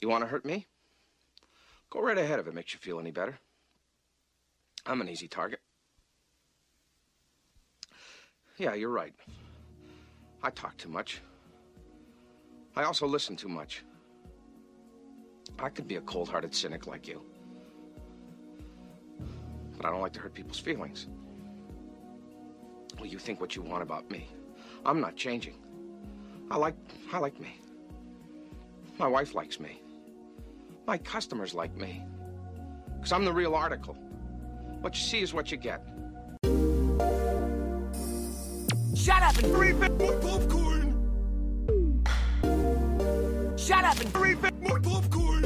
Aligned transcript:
You 0.00 0.08
want 0.08 0.22
to 0.22 0.28
hurt 0.28 0.44
me? 0.44 0.66
Go 1.90 2.00
right 2.00 2.16
ahead 2.16 2.38
if 2.38 2.46
it 2.46 2.54
makes 2.54 2.72
you 2.72 2.78
feel 2.78 2.98
any 2.98 3.10
better. 3.10 3.38
I'm 4.86 5.00
an 5.00 5.08
easy 5.08 5.28
target. 5.28 5.60
Yeah, 8.56 8.74
you're 8.74 8.90
right. 8.90 9.14
I 10.42 10.50
talk 10.50 10.76
too 10.76 10.88
much. 10.88 11.20
I 12.76 12.84
also 12.84 13.06
listen 13.06 13.36
too 13.36 13.48
much. 13.48 13.84
I 15.58 15.68
could 15.68 15.86
be 15.86 15.96
a 15.96 16.00
cold 16.02 16.28
hearted 16.28 16.54
cynic 16.54 16.86
like 16.86 17.06
you. 17.06 17.22
But 19.76 19.86
I 19.86 19.90
don't 19.90 20.00
like 20.00 20.12
to 20.14 20.20
hurt 20.20 20.34
people's 20.34 20.58
feelings. 20.58 21.08
Well, 22.96 23.06
you 23.06 23.18
think 23.18 23.40
what 23.40 23.56
you 23.56 23.62
want 23.62 23.82
about 23.82 24.10
me. 24.10 24.28
I'm 24.84 25.00
not 25.00 25.16
changing. 25.16 25.56
I 26.50 26.56
like 26.56 26.74
I 27.12 27.18
like 27.18 27.38
me. 27.40 27.60
My 28.98 29.06
wife 29.06 29.34
likes 29.34 29.60
me. 29.60 29.82
My 30.86 30.98
customers 30.98 31.54
like 31.54 31.76
me. 31.76 32.04
Because 32.96 33.12
I'm 33.12 33.24
the 33.24 33.32
real 33.32 33.54
article. 33.54 33.94
What 34.80 34.94
you 34.94 35.02
see 35.02 35.20
is 35.20 35.32
what 35.32 35.50
you 35.50 35.56
get. 35.56 35.82
Shut 38.94 39.22
up 39.22 39.36
and 39.38 39.52
three 39.52 39.72
bit 39.72 39.98
more 39.98 40.12
popcorn. 40.20 40.96
Shut 43.56 43.84
up 43.84 44.00
and 44.00 44.12
three 44.12 44.34
bit 44.34 44.60
more 44.60 44.80
popcorn. 44.80 45.44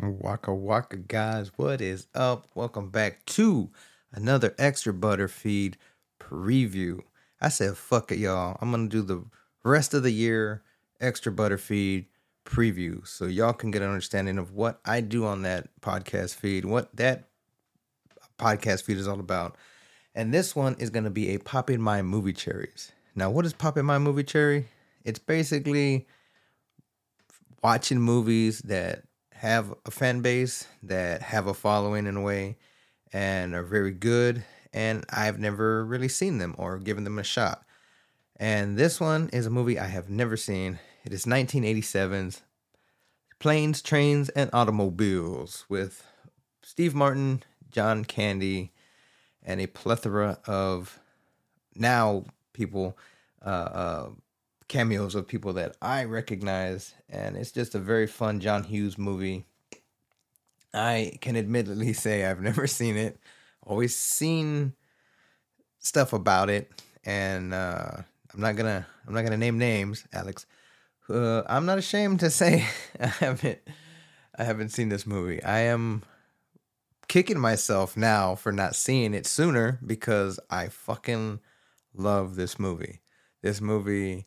Waka 0.00 0.54
waka 0.54 0.96
guys, 0.96 1.52
what 1.56 1.80
is 1.80 2.06
up? 2.14 2.48
Welcome 2.54 2.90
back 2.90 3.24
to 3.26 3.70
another 4.12 4.54
extra 4.58 4.92
butter 4.92 5.28
feed 5.28 5.76
preview. 6.18 7.00
I 7.40 7.48
said 7.48 7.76
fuck 7.76 8.10
it, 8.10 8.18
y'all. 8.18 8.56
I'm 8.60 8.70
gonna 8.70 8.88
do 8.88 9.02
the 9.02 9.24
rest 9.62 9.94
of 9.94 10.02
the 10.02 10.10
year 10.10 10.62
extra 11.00 11.30
butter 11.30 11.58
feed 11.58 12.06
preview 12.44 13.06
so 13.06 13.26
y'all 13.26 13.52
can 13.52 13.70
get 13.70 13.82
an 13.82 13.88
understanding 13.88 14.38
of 14.38 14.52
what 14.52 14.80
I 14.84 15.00
do 15.00 15.24
on 15.24 15.42
that 15.42 15.68
podcast 15.80 16.36
feed, 16.36 16.64
what 16.64 16.94
that 16.96 17.28
podcast 18.38 18.82
feed 18.82 18.98
is 18.98 19.08
all 19.08 19.20
about. 19.20 19.56
And 20.14 20.32
this 20.32 20.54
one 20.54 20.76
is 20.78 20.90
going 20.90 21.04
to 21.04 21.10
be 21.10 21.30
a 21.30 21.38
pop 21.38 21.70
in 21.70 21.80
my 21.80 22.02
movie 22.02 22.32
cherries. 22.32 22.92
Now, 23.14 23.30
what 23.30 23.46
is 23.46 23.52
pop 23.52 23.78
in 23.78 23.86
my 23.86 23.98
movie 23.98 24.24
cherry? 24.24 24.68
It's 25.04 25.18
basically 25.18 26.06
watching 27.62 28.00
movies 28.00 28.60
that 28.60 29.04
have 29.34 29.74
a 29.86 29.90
fan 29.90 30.20
base, 30.20 30.66
that 30.82 31.22
have 31.22 31.46
a 31.46 31.54
following 31.54 32.06
in 32.06 32.16
a 32.16 32.20
way, 32.20 32.58
and 33.12 33.54
are 33.54 33.62
very 33.62 33.92
good. 33.92 34.44
And 34.72 35.04
I've 35.10 35.38
never 35.38 35.84
really 35.84 36.08
seen 36.08 36.38
them 36.38 36.54
or 36.58 36.78
given 36.78 37.04
them 37.04 37.18
a 37.18 37.24
shot. 37.24 37.64
And 38.36 38.76
this 38.76 39.00
one 39.00 39.28
is 39.32 39.46
a 39.46 39.50
movie 39.50 39.78
I 39.78 39.86
have 39.86 40.08
never 40.08 40.36
seen. 40.36 40.78
It 41.04 41.12
is 41.12 41.24
1987's 41.24 42.42
Planes, 43.40 43.82
Trains, 43.82 44.28
and 44.30 44.48
Automobiles 44.52 45.64
with 45.68 46.06
Steve 46.62 46.94
Martin, 46.94 47.42
John 47.72 48.04
Candy, 48.04 48.70
and 49.42 49.60
a 49.60 49.66
plethora 49.66 50.38
of 50.46 51.00
now 51.74 52.24
people, 52.52 52.96
uh, 53.44 53.48
uh, 53.48 54.08
cameos 54.68 55.16
of 55.16 55.26
people 55.26 55.54
that 55.54 55.76
I 55.82 56.04
recognize. 56.04 56.94
And 57.08 57.36
it's 57.36 57.50
just 57.50 57.74
a 57.74 57.80
very 57.80 58.06
fun 58.06 58.38
John 58.38 58.62
Hughes 58.62 58.96
movie. 58.96 59.44
I 60.72 61.18
can 61.20 61.36
admittedly 61.36 61.92
say 61.94 62.24
I've 62.24 62.40
never 62.40 62.68
seen 62.68 62.96
it, 62.96 63.18
always 63.66 63.96
seen 63.96 64.74
stuff 65.80 66.12
about 66.12 66.48
it, 66.48 66.70
and 67.04 67.52
uh, 67.52 67.90
I'm 68.32 68.40
not 68.40 68.54
gonna 68.54 68.86
I'm 69.04 69.14
not 69.14 69.24
gonna 69.24 69.36
name 69.36 69.58
names, 69.58 70.06
Alex. 70.12 70.46
Uh, 71.12 71.42
I'm 71.46 71.66
not 71.66 71.76
ashamed 71.76 72.20
to 72.20 72.30
say 72.30 72.66
I 73.00 73.06
haven't 73.06 73.58
I 74.38 74.44
haven't 74.44 74.70
seen 74.70 74.88
this 74.88 75.06
movie. 75.06 75.42
I 75.42 75.60
am 75.60 76.02
kicking 77.06 77.38
myself 77.38 77.96
now 77.98 78.34
for 78.34 78.50
not 78.50 78.74
seeing 78.74 79.12
it 79.12 79.26
sooner 79.26 79.78
because 79.84 80.40
I 80.48 80.68
fucking 80.68 81.40
love 81.94 82.36
this 82.36 82.58
movie. 82.58 83.00
This 83.42 83.60
movie 83.60 84.24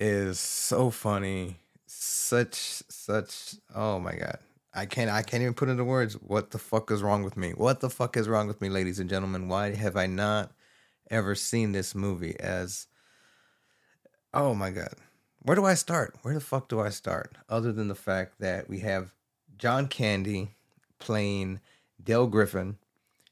is 0.00 0.40
so 0.40 0.90
funny, 0.90 1.60
such 1.86 2.56
such 2.88 3.54
oh 3.72 4.00
my 4.00 4.16
god. 4.16 4.38
I 4.74 4.86
can't 4.86 5.10
I 5.10 5.22
can't 5.22 5.42
even 5.42 5.54
put 5.54 5.68
into 5.68 5.84
words 5.84 6.14
what 6.14 6.50
the 6.50 6.58
fuck 6.58 6.90
is 6.90 7.02
wrong 7.02 7.22
with 7.22 7.36
me. 7.36 7.52
What 7.52 7.78
the 7.78 7.90
fuck 7.90 8.16
is 8.16 8.28
wrong 8.28 8.48
with 8.48 8.60
me, 8.60 8.68
ladies 8.70 8.98
and 8.98 9.08
gentlemen? 9.08 9.46
Why 9.46 9.72
have 9.76 9.96
I 9.96 10.06
not 10.06 10.50
ever 11.12 11.36
seen 11.36 11.70
this 11.70 11.94
movie 11.94 12.34
as 12.40 12.88
Oh 14.34 14.52
my 14.54 14.70
god. 14.70 14.94
Where 15.44 15.56
do 15.56 15.64
I 15.64 15.74
start? 15.74 16.14
Where 16.22 16.34
the 16.34 16.40
fuck 16.40 16.68
do 16.68 16.80
I 16.80 16.90
start? 16.90 17.36
Other 17.48 17.72
than 17.72 17.88
the 17.88 17.96
fact 17.96 18.34
that 18.38 18.68
we 18.68 18.78
have 18.80 19.12
John 19.58 19.88
Candy 19.88 20.50
playing 21.00 21.60
Dale 22.02 22.28
Griffin, 22.28 22.76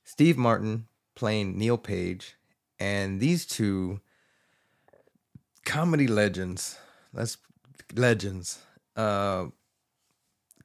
Steve 0.03 0.37
Martin 0.37 0.87
playing 1.15 1.57
Neil 1.57 1.79
Page, 1.79 2.35
and 2.81 3.21
these 3.21 3.47
two 3.47 4.01
comedy 5.65 6.09
legends, 6.09 6.79
let's 7.13 7.37
legends, 7.95 8.59
uh, 8.97 9.47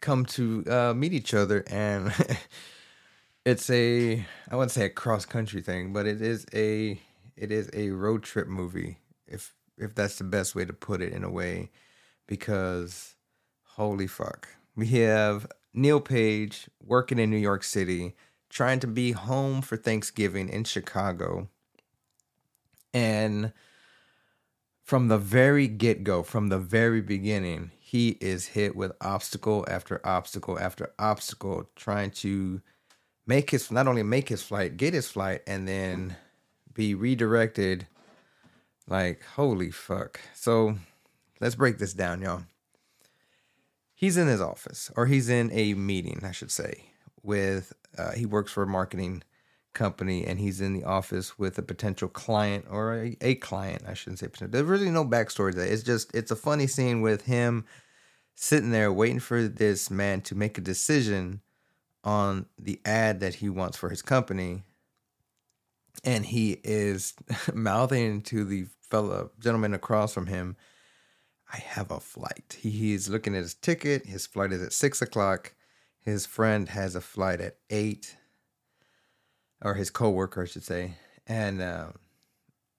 come 0.02 0.26
to 0.26 0.64
uh, 0.68 0.94
meet 0.96 1.14
each 1.14 1.36
other, 1.36 1.64
and 1.68 2.12
it's 3.46 3.70
a 3.70 4.26
I 4.50 4.56
wouldn't 4.56 4.72
say 4.72 4.86
a 4.86 4.90
cross 4.90 5.26
country 5.26 5.62
thing, 5.62 5.94
but 5.94 6.08
it 6.08 6.24
is 6.24 6.48
a 6.56 7.00
it 7.38 7.52
is 7.52 7.70
a 7.74 7.92
road 7.92 8.24
trip 8.24 8.48
movie, 8.48 8.98
if 9.28 9.54
if 9.78 9.96
that's 9.96 10.18
the 10.18 10.24
best 10.24 10.56
way 10.56 10.66
to 10.66 10.74
put 10.74 11.02
it 11.02 11.14
in 11.14 11.24
a 11.24 11.30
way, 11.30 11.70
because 12.28 13.16
holy 13.64 14.08
fuck, 14.08 14.48
we 14.76 14.88
have 14.88 15.48
Neil 15.74 16.00
Page 16.00 16.70
working 16.82 17.20
in 17.20 17.30
New 17.30 17.38
York 17.38 17.64
City, 17.64 18.16
trying 18.50 18.80
to 18.80 18.88
be 18.88 19.12
home 19.12 19.62
for 19.62 19.78
Thanksgiving 19.78 20.50
in 20.50 20.64
Chicago. 20.64 21.50
And 22.94 23.52
from 24.84 25.08
the 25.08 25.18
very 25.18 25.68
get 25.68 26.04
go, 26.04 26.24
from 26.24 26.50
the 26.50 26.60
very 26.60 27.02
beginning, 27.02 27.72
he 27.80 28.12
is 28.22 28.48
hit 28.48 28.76
with 28.76 28.94
obstacle 29.02 29.66
after 29.68 30.00
obstacle 30.06 30.60
after 30.60 30.94
obstacle, 30.98 31.70
trying 31.76 32.12
to 32.12 32.62
make 33.28 33.50
his 33.50 33.72
not 33.72 33.88
only 33.88 34.04
make 34.04 34.30
his 34.30 34.44
flight, 34.44 34.78
get 34.78 34.94
his 34.94 35.08
flight, 35.08 35.42
and 35.48 35.68
then 35.68 36.16
be 36.74 36.94
redirected. 36.94 37.88
Like, 38.88 39.24
holy 39.36 39.72
fuck. 39.72 40.20
So 40.34 40.76
let's 41.40 41.56
break 41.56 41.78
this 41.78 41.94
down, 41.94 42.22
y'all 42.22 42.44
he's 43.96 44.18
in 44.18 44.28
his 44.28 44.42
office 44.42 44.92
or 44.96 45.08
he's 45.08 45.30
in 45.30 45.50
a 45.52 45.74
meeting, 45.74 46.22
I 46.24 46.32
should 46.32 46.52
say, 46.52 46.84
with 47.24 47.74
uh, 47.98 48.12
he 48.12 48.26
works 48.26 48.52
for 48.52 48.64
a 48.64 48.68
marketing 48.68 49.24
company 49.74 50.26
and 50.26 50.40
he's 50.40 50.62
in 50.62 50.74
the 50.74 50.84
office 50.84 51.40
with 51.40 51.58
a 51.58 51.64
potential 51.64 52.08
client 52.08 52.66
or 52.70 52.94
a, 52.94 53.18
a 53.22 53.36
client, 53.36 53.84
I 53.88 53.94
shouldn't 53.94 54.20
say 54.20 54.28
potential. 54.28 54.52
There's 54.52 54.80
really 54.80 54.92
no 54.92 55.06
backstory 55.06 55.52
to 55.52 55.58
that. 55.58 55.72
It's 55.72 55.84
just 55.84 56.14
it's 56.14 56.32
a 56.32 56.36
funny 56.36 56.68
scene 56.68 57.02
with 57.02 57.26
him 57.26 57.66
sitting 58.36 58.72
there 58.72 58.92
waiting 58.92 59.20
for 59.20 59.48
this 59.48 59.90
man 59.90 60.22
to 60.22 60.36
make 60.36 60.58
a 60.58 60.62
decision 60.62 61.42
on 62.04 62.46
the 62.60 62.80
ad 62.86 63.22
that 63.22 63.36
he 63.36 63.50
wants 63.50 63.78
for 63.78 63.90
his 63.90 64.02
company. 64.02 64.64
And 66.04 66.26
he 66.26 66.60
is 66.64 67.14
mouthing 67.54 68.22
to 68.24 68.44
the 68.44 68.68
fellow 68.82 69.32
gentleman 69.40 69.74
across 69.74 70.14
from 70.14 70.28
him 70.28 70.56
I 71.52 71.58
have 71.58 71.92
a 71.92 72.00
flight. 72.00 72.58
He, 72.60 72.70
he's 72.70 73.10
looking 73.10 73.36
at 73.36 73.42
his 73.42 73.54
ticket. 73.54 74.06
His 74.06 74.26
flight 74.26 74.52
is 74.52 74.62
at 74.62 74.74
six 74.74 75.02
o'clock. 75.02 75.54
His 76.02 76.26
friend 76.26 76.70
has 76.70 76.96
a 76.96 77.02
flight 77.02 77.42
at 77.42 77.58
eight, 77.70 78.16
or 79.62 79.74
his 79.76 79.90
coworker, 79.90 80.44
I 80.44 80.46
should 80.46 80.64
say, 80.64 80.96
and 81.26 81.62
uh, 81.62 81.88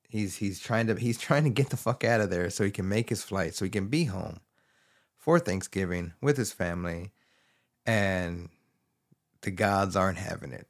he's 0.09 0.37
he's 0.37 0.60
trying 0.60 0.87
to 0.88 0.94
he's 0.94 1.19
trying 1.26 1.44
to 1.44 1.50
get 1.50 1.71
the 1.71 1.76
fuck 1.76 2.05
out 2.05 2.21
of 2.21 2.31
there 2.31 2.50
so 2.50 2.65
he 2.65 2.71
can 2.71 2.88
make 2.88 3.09
his 3.09 3.22
flight, 3.22 3.55
so 3.55 3.65
he 3.65 3.71
can 3.71 3.88
be 3.88 4.05
home 4.05 4.41
for 5.16 5.38
Thanksgiving 5.41 6.12
with 6.20 6.37
his 6.37 6.52
family, 6.52 7.12
and 7.85 8.49
the 9.40 9.50
gods 9.50 9.96
aren't 9.96 10.19
having 10.19 10.52
it. 10.52 10.69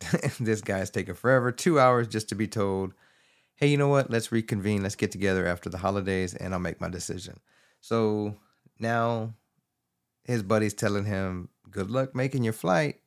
this 0.40 0.60
guy's 0.60 0.90
taking 0.90 1.14
forever, 1.14 1.52
two 1.52 1.78
hours 1.80 2.08
just 2.08 2.28
to 2.30 2.34
be 2.34 2.46
told 2.46 2.92
hey, 3.56 3.68
you 3.68 3.76
know 3.76 3.88
what? 3.88 4.10
Let's 4.10 4.30
reconvene. 4.30 4.82
Let's 4.82 4.94
get 4.94 5.10
together 5.10 5.46
after 5.46 5.68
the 5.68 5.78
holidays 5.78 6.34
and 6.34 6.52
I'll 6.52 6.60
make 6.60 6.80
my 6.80 6.88
decision. 6.88 7.40
So 7.80 8.36
now 8.78 9.34
his 10.24 10.42
buddy's 10.42 10.74
telling 10.74 11.06
him, 11.06 11.48
good 11.70 11.90
luck 11.90 12.14
making 12.14 12.44
your 12.44 12.52
flight. 12.52 13.00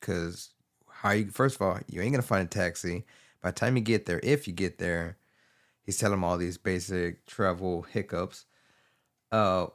Cause 0.00 0.50
how 0.88 1.10
you 1.10 1.30
first 1.30 1.56
of 1.56 1.62
all, 1.62 1.78
you 1.88 2.00
ain't 2.00 2.12
gonna 2.12 2.22
find 2.22 2.46
a 2.46 2.48
taxi. 2.50 3.04
By 3.42 3.50
the 3.50 3.56
time 3.56 3.76
you 3.76 3.82
get 3.82 4.06
there, 4.06 4.20
if 4.22 4.46
you 4.46 4.54
get 4.54 4.78
there, 4.78 5.16
he's 5.82 5.98
telling 5.98 6.18
him 6.18 6.24
all 6.24 6.38
these 6.38 6.58
basic 6.58 7.26
travel 7.26 7.82
hiccups. 7.82 8.44
Uh 9.32 9.66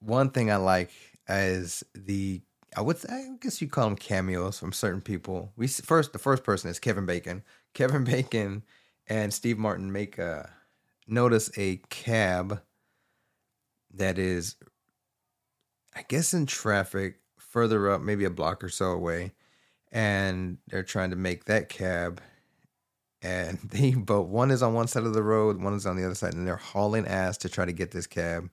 one 0.00 0.30
thing 0.30 0.50
I 0.50 0.56
like 0.56 0.90
is 1.28 1.82
the 1.94 2.42
I 2.76 2.82
would 2.82 2.98
I 3.08 3.30
guess 3.40 3.62
you 3.62 3.68
call 3.68 3.86
them 3.86 3.96
cameos 3.96 4.58
from 4.58 4.72
certain 4.72 5.00
people. 5.00 5.52
We 5.56 5.66
first 5.66 6.12
the 6.12 6.18
first 6.18 6.44
person 6.44 6.70
is 6.70 6.78
Kevin 6.78 7.06
Bacon. 7.06 7.42
Kevin 7.74 8.04
Bacon 8.04 8.62
and 9.06 9.32
Steve 9.32 9.58
Martin 9.58 9.92
make 9.92 10.18
a 10.18 10.50
notice 11.06 11.50
a 11.56 11.76
cab 11.88 12.62
that 13.94 14.18
is, 14.18 14.56
I 15.94 16.04
guess, 16.08 16.34
in 16.34 16.46
traffic 16.46 17.20
further 17.38 17.90
up, 17.90 18.02
maybe 18.02 18.24
a 18.24 18.30
block 18.30 18.62
or 18.62 18.68
so 18.68 18.92
away, 18.92 19.32
and 19.90 20.58
they're 20.68 20.82
trying 20.82 21.10
to 21.10 21.16
make 21.16 21.44
that 21.44 21.68
cab. 21.68 22.20
And 23.22 23.58
they, 23.64 23.92
but 23.92 24.24
one 24.24 24.50
is 24.50 24.62
on 24.62 24.74
one 24.74 24.88
side 24.88 25.04
of 25.04 25.14
the 25.14 25.22
road, 25.22 25.60
one 25.62 25.74
is 25.74 25.86
on 25.86 25.96
the 25.96 26.04
other 26.04 26.14
side, 26.14 26.34
and 26.34 26.46
they're 26.46 26.56
hauling 26.56 27.06
ass 27.06 27.38
to 27.38 27.48
try 27.48 27.64
to 27.64 27.72
get 27.72 27.90
this 27.90 28.06
cab. 28.06 28.50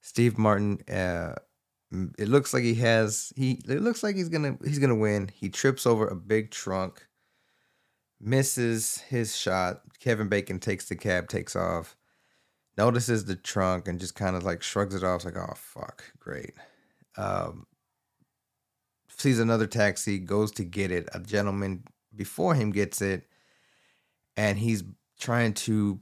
Steve 0.00 0.36
Martin, 0.36 0.80
uh, 0.88 1.34
it 2.18 2.28
looks 2.28 2.54
like 2.54 2.62
he 2.62 2.74
has 2.76 3.32
he. 3.36 3.60
It 3.68 3.82
looks 3.82 4.02
like 4.02 4.16
he's 4.16 4.30
gonna 4.30 4.56
he's 4.64 4.78
gonna 4.78 4.94
win. 4.94 5.30
He 5.32 5.48
trips 5.48 5.86
over 5.86 6.06
a 6.06 6.16
big 6.16 6.50
trunk, 6.50 7.06
misses 8.20 8.98
his 9.08 9.36
shot. 9.36 9.82
Kevin 10.00 10.28
Bacon 10.28 10.58
takes 10.58 10.88
the 10.88 10.96
cab, 10.96 11.28
takes 11.28 11.54
off, 11.54 11.96
notices 12.78 13.26
the 13.26 13.36
trunk, 13.36 13.88
and 13.88 14.00
just 14.00 14.14
kind 14.14 14.36
of 14.36 14.42
like 14.42 14.62
shrugs 14.62 14.94
it 14.94 15.04
off. 15.04 15.24
Like, 15.24 15.36
oh 15.36 15.52
fuck, 15.54 16.04
great. 16.18 16.54
Um, 17.18 17.66
sees 19.08 19.38
another 19.38 19.66
taxi, 19.66 20.18
goes 20.18 20.50
to 20.52 20.64
get 20.64 20.90
it. 20.90 21.08
A 21.12 21.20
gentleman 21.20 21.84
before 22.16 22.54
him 22.54 22.70
gets 22.70 23.02
it, 23.02 23.28
and 24.36 24.58
he's 24.58 24.82
trying 25.20 25.52
to 25.54 26.00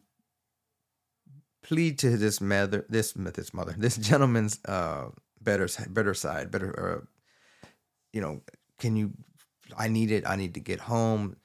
plead 1.63 1.99
to 1.99 2.17
this 2.17 2.41
mother, 2.41 2.87
this 2.89 3.13
this 3.13 3.53
mother, 3.53 3.75
this 3.77 3.97
gentleman's 3.97 4.61
uh, 4.67 5.09
better 5.41 5.69
better 5.89 6.15
side, 6.15 6.51
better, 6.51 7.03
uh, 7.03 7.05
you 8.13 8.21
know, 8.21 8.41
can 8.79 8.97
you? 8.97 9.13
I 9.79 9.89
need 9.89 10.11
it. 10.11 10.25
I 10.27 10.37
need 10.37 10.55
to 10.55 10.61
get 10.61 10.81
home. 10.81 11.37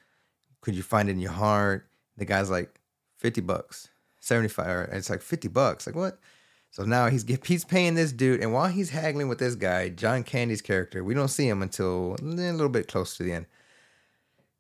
Could 0.62 0.76
you 0.76 0.84
find 0.84 1.10
it 1.10 1.14
in 1.14 1.20
your 1.20 1.32
heart? 1.32 1.88
The 2.18 2.26
guy's 2.26 2.50
like, 2.50 2.80
fifty 3.18 3.42
bucks, 3.42 3.90
seventy 4.20 4.50
five. 4.50 4.90
It's 4.92 5.10
like 5.10 5.22
fifty 5.22 5.48
bucks. 5.48 5.86
Like 5.86 5.96
what? 5.96 6.20
So 6.72 6.84
now 6.84 7.08
he's 7.08 7.24
he's 7.46 7.64
paying 7.64 7.96
this 7.96 8.12
dude, 8.12 8.42
and 8.42 8.52
while 8.52 8.68
he's 8.68 8.90
haggling 8.90 9.30
with 9.30 9.40
this 9.40 9.56
guy, 9.56 9.90
John 9.90 10.24
Candy's 10.24 10.62
character, 10.62 11.04
we 11.04 11.14
don't 11.14 11.30
see 11.30 11.48
him 11.48 11.62
until 11.62 12.18
a 12.20 12.24
little 12.24 12.68
bit 12.68 12.88
close 12.88 13.16
to 13.18 13.24
the 13.24 13.32
end. 13.32 13.46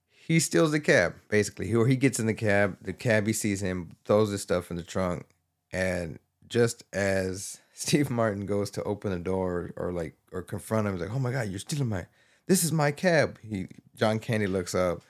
He 0.09 0.39
steals 0.39 0.71
the 0.71 0.79
cab, 0.79 1.13
basically. 1.29 1.73
Or 1.75 1.85
he 1.85 1.95
gets 1.97 2.19
in 2.19 2.25
the 2.25 2.33
cab, 2.33 2.77
the 2.81 2.93
cabbie 2.93 3.33
sees 3.33 3.61
him, 3.61 3.97
throws 4.05 4.31
his 4.31 4.41
stuff 4.41 4.71
in 4.71 4.77
the 4.77 4.83
trunk, 4.83 5.25
and 5.73 6.17
just 6.47 6.83
as 6.93 7.59
Steve 7.77 8.09
Martin 8.09 8.45
goes 8.45 8.71
to 8.71 8.83
open 8.83 9.11
the 9.11 9.19
door 9.19 9.73
or, 9.75 9.91
like 9.91 10.15
or 10.31 10.41
confront 10.41 10.87
him, 10.87 10.93
he's 10.93 11.01
like, 11.01 11.13
"Oh 11.13 11.19
my 11.19 11.31
god, 11.31 11.49
you're 11.49 11.59
stealing 11.59 11.89
my! 11.89 12.05
This 12.47 12.63
is 12.63 12.71
my 12.71 12.91
cab." 12.91 13.37
He 13.43 13.67
John 13.95 14.17
Candy 14.19 14.47
looks 14.47 14.73
up, 14.73 15.01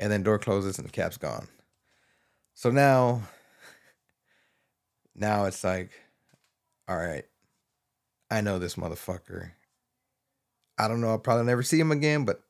and 0.00 0.10
then 0.10 0.22
door 0.22 0.38
closes 0.38 0.78
and 0.78 0.88
the 0.88 0.92
cab's 0.92 1.18
gone. 1.18 1.48
So 2.54 2.70
now, 2.70 3.22
now 5.14 5.44
it's 5.44 5.62
like 5.62 5.90
all 6.88 6.96
right, 6.96 7.26
I 8.30 8.40
know 8.40 8.58
this 8.58 8.76
motherfucker. 8.76 9.50
I 10.78 10.88
don't 10.88 11.02
know. 11.02 11.10
I'll 11.10 11.18
probably 11.18 11.44
never 11.44 11.62
see 11.62 11.78
him 11.78 11.92
again, 11.92 12.24
but 12.24 12.40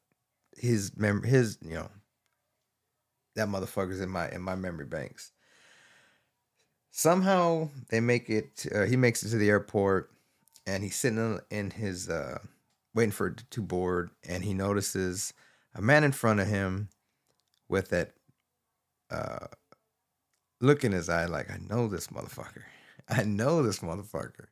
his 0.57 0.97
mem 0.97 1.25
his 1.25 1.59
you 1.61 1.75
know 1.75 1.91
that 3.35 3.49
motherfucker's 3.49 4.01
in 4.01 4.09
my 4.09 4.31
in 4.31 4.41
my 4.41 4.55
memory 4.55 4.87
banks. 4.87 5.33
Somehow 6.99 7.69
they 7.91 8.01
make 8.01 8.29
it. 8.29 8.67
Uh, 8.75 8.83
he 8.83 8.97
makes 8.97 9.23
it 9.23 9.29
to 9.29 9.37
the 9.37 9.51
airport, 9.51 10.11
and 10.67 10.83
he's 10.83 10.97
sitting 10.97 11.39
in 11.49 11.71
his 11.71 12.09
uh, 12.09 12.39
waiting 12.93 13.13
for 13.13 13.29
it 13.29 13.45
to 13.51 13.63
board, 13.63 14.11
and 14.29 14.43
he 14.43 14.53
notices 14.53 15.33
a 15.77 15.81
man 15.81 16.03
in 16.03 16.11
front 16.11 16.41
of 16.41 16.49
him 16.49 16.89
with 17.69 17.91
that 17.91 18.15
uh, 19.13 19.47
look 20.61 20.83
in 20.83 20.91
his 20.91 21.09
eye, 21.09 21.27
like 21.27 21.49
I 21.53 21.59
know 21.71 21.87
this 21.87 22.09
motherfucker. 22.09 22.65
I 23.09 23.23
know 23.23 23.63
this 23.63 23.79
motherfucker. 23.79 24.47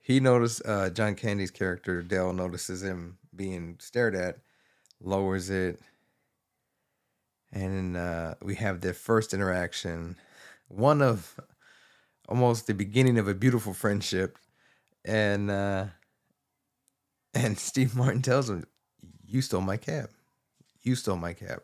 He 0.00 0.18
noticed 0.18 0.62
uh, 0.66 0.90
John 0.90 1.14
Candy's 1.14 1.52
character, 1.52 2.02
Del, 2.02 2.32
notices 2.32 2.82
him 2.82 3.18
being 3.36 3.76
stared 3.78 4.16
at, 4.16 4.38
lowers 5.00 5.48
it, 5.48 5.80
and 7.52 7.96
uh, 7.96 8.34
we 8.42 8.56
have 8.56 8.80
their 8.80 8.94
first 8.94 9.32
interaction. 9.32 10.16
One 10.70 11.02
of 11.02 11.38
almost 12.28 12.66
the 12.66 12.74
beginning 12.74 13.18
of 13.18 13.28
a 13.28 13.34
beautiful 13.34 13.74
friendship. 13.74 14.38
And 15.04 15.50
uh, 15.50 15.86
and 17.34 17.58
Steve 17.70 17.94
Martin 17.94 18.22
tells 18.22 18.48
him, 18.48 18.64
You 19.26 19.42
stole 19.42 19.60
my 19.60 19.76
cab. 19.76 20.10
You 20.82 20.94
stole 20.94 21.16
my 21.16 21.34
cab. 21.34 21.62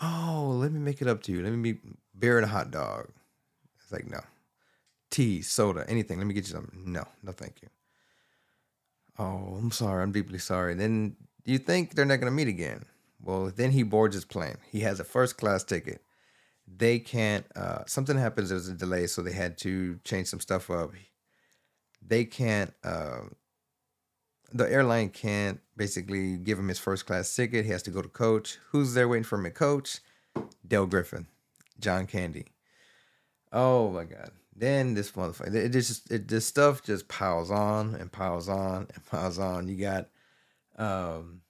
Oh, 0.00 0.56
let 0.56 0.72
me 0.72 0.78
make 0.78 1.02
it 1.02 1.08
up 1.08 1.22
to 1.24 1.32
you. 1.32 1.42
Let 1.42 1.52
me 1.52 1.72
be 1.72 1.80
beer 2.18 2.38
a 2.38 2.46
hot 2.46 2.70
dog. 2.70 3.08
It's 3.82 3.92
like, 3.92 4.08
no 4.08 4.20
tea, 5.10 5.42
soda, 5.42 5.84
anything. 5.88 6.18
Let 6.18 6.26
me 6.26 6.34
get 6.34 6.46
you 6.46 6.54
something. 6.54 6.92
No, 6.92 7.04
no, 7.22 7.32
thank 7.32 7.62
you. 7.62 7.68
Oh, 9.18 9.56
I'm 9.58 9.70
sorry. 9.70 10.02
I'm 10.02 10.12
deeply 10.12 10.38
sorry. 10.38 10.74
Then 10.74 11.16
you 11.44 11.58
think 11.58 11.94
they're 11.94 12.04
not 12.04 12.20
going 12.20 12.32
to 12.32 12.36
meet 12.36 12.48
again. 12.48 12.86
Well, 13.22 13.52
then 13.54 13.72
he 13.72 13.82
boards 13.82 14.14
his 14.14 14.24
plane. 14.24 14.56
He 14.70 14.80
has 14.80 14.98
a 14.98 15.04
first 15.04 15.36
class 15.36 15.62
ticket. 15.62 16.00
They 16.76 16.98
can't, 16.98 17.44
uh, 17.56 17.84
something 17.86 18.16
happens. 18.16 18.50
There's 18.50 18.68
a 18.68 18.74
delay, 18.74 19.06
so 19.06 19.22
they 19.22 19.32
had 19.32 19.58
to 19.58 19.98
change 20.04 20.28
some 20.28 20.40
stuff 20.40 20.70
up. 20.70 20.92
They 22.06 22.24
can't, 22.24 22.72
uh, 22.84 23.22
the 24.52 24.70
airline 24.70 25.10
can't 25.10 25.60
basically 25.76 26.36
give 26.36 26.58
him 26.58 26.68
his 26.68 26.78
first 26.78 27.06
class 27.06 27.34
ticket. 27.34 27.64
He 27.64 27.70
has 27.70 27.82
to 27.84 27.90
go 27.90 28.02
to 28.02 28.08
coach. 28.08 28.58
Who's 28.70 28.94
there 28.94 29.08
waiting 29.08 29.24
for 29.24 29.38
him 29.38 29.46
at 29.46 29.54
coach? 29.54 30.00
Dale 30.66 30.86
Griffin, 30.86 31.26
John 31.78 32.06
Candy. 32.06 32.46
Oh 33.52 33.90
my 33.90 34.04
God. 34.04 34.30
Then 34.54 34.94
this 34.94 35.12
motherfucker, 35.12 35.54
it 35.54 35.70
just 35.70 36.10
it 36.10 36.28
this 36.28 36.46
stuff 36.46 36.82
just 36.82 37.08
piles 37.08 37.50
on 37.50 37.94
and 37.94 38.12
piles 38.12 38.48
on 38.48 38.88
and 38.94 39.06
piles 39.10 39.38
on. 39.38 39.68
You 39.68 39.76
got 39.76 40.08
um 40.76 41.40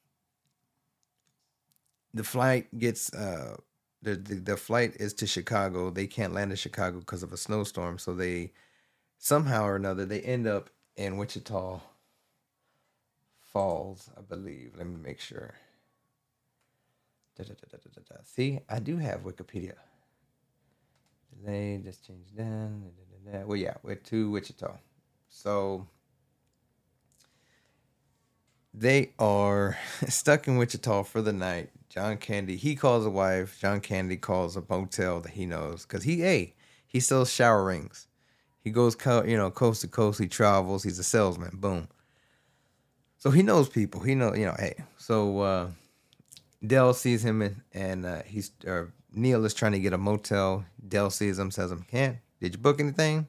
the 2.14 2.24
flight 2.24 2.78
gets 2.78 3.12
uh 3.12 3.56
the, 4.02 4.16
the 4.16 4.34
the 4.36 4.56
flight 4.56 4.96
is 4.98 5.14
to 5.14 5.26
Chicago. 5.26 5.90
They 5.90 6.06
can't 6.06 6.34
land 6.34 6.50
in 6.50 6.56
Chicago 6.56 7.00
because 7.00 7.22
of 7.22 7.32
a 7.32 7.36
snowstorm, 7.36 7.98
so 7.98 8.14
they 8.14 8.52
somehow 9.18 9.64
or 9.64 9.76
another 9.76 10.06
they 10.06 10.20
end 10.20 10.46
up 10.46 10.70
in 10.96 11.16
Wichita 11.16 11.80
Falls, 13.52 14.10
I 14.16 14.20
believe. 14.20 14.74
Let 14.76 14.86
me 14.86 14.96
make 14.96 15.20
sure. 15.20 15.54
Da, 17.36 17.44
da, 17.44 17.54
da, 17.54 18.16
See, 18.24 18.60
I 18.68 18.78
do 18.78 18.96
have 18.98 19.22
Wikipedia. 19.24 19.74
Delay, 21.42 21.80
just 21.84 22.06
change 22.06 22.28
then. 22.36 22.84
Well, 23.46 23.56
yeah, 23.56 23.74
we're 23.82 23.96
to 23.96 24.30
Wichita. 24.30 24.72
So 25.28 25.86
they 28.72 29.12
are 29.18 29.76
stuck 30.08 30.48
in 30.48 30.56
Wichita 30.56 31.04
for 31.04 31.22
the 31.22 31.32
night. 31.32 31.70
John 31.88 32.18
Candy, 32.18 32.56
he 32.56 32.76
calls 32.76 33.04
a 33.04 33.10
wife. 33.10 33.58
John 33.60 33.80
Candy 33.80 34.16
calls 34.16 34.56
a 34.56 34.62
motel 34.68 35.20
that 35.20 35.32
he 35.32 35.44
knows 35.44 35.84
because 35.84 36.04
he, 36.04 36.20
hey, 36.20 36.54
he 36.86 37.00
sells 37.00 37.32
shower 37.32 37.64
rings. 37.64 38.06
He 38.62 38.70
goes, 38.70 38.96
you 39.04 39.36
know, 39.36 39.50
coast 39.50 39.80
to 39.80 39.88
coast. 39.88 40.20
He 40.20 40.28
travels. 40.28 40.84
He's 40.84 40.98
a 40.98 41.04
salesman. 41.04 41.52
Boom. 41.54 41.88
So 43.16 43.30
he 43.30 43.42
knows 43.42 43.68
people. 43.68 44.00
He 44.00 44.14
know, 44.14 44.34
you 44.34 44.46
know, 44.46 44.54
hey. 44.58 44.76
So 44.98 45.40
uh, 45.40 45.70
Del 46.64 46.94
sees 46.94 47.24
him 47.24 47.42
and, 47.42 47.60
and 47.72 48.06
uh, 48.06 48.22
he's 48.24 48.52
or 48.66 48.92
Neil 49.12 49.44
is 49.44 49.54
trying 49.54 49.72
to 49.72 49.80
get 49.80 49.92
a 49.92 49.98
motel. 49.98 50.64
Del 50.86 51.10
sees 51.10 51.38
him, 51.38 51.50
says 51.50 51.72
him, 51.72 51.84
can't. 51.90 52.18
Did 52.40 52.54
you 52.54 52.58
book 52.60 52.80
anything? 52.80 53.26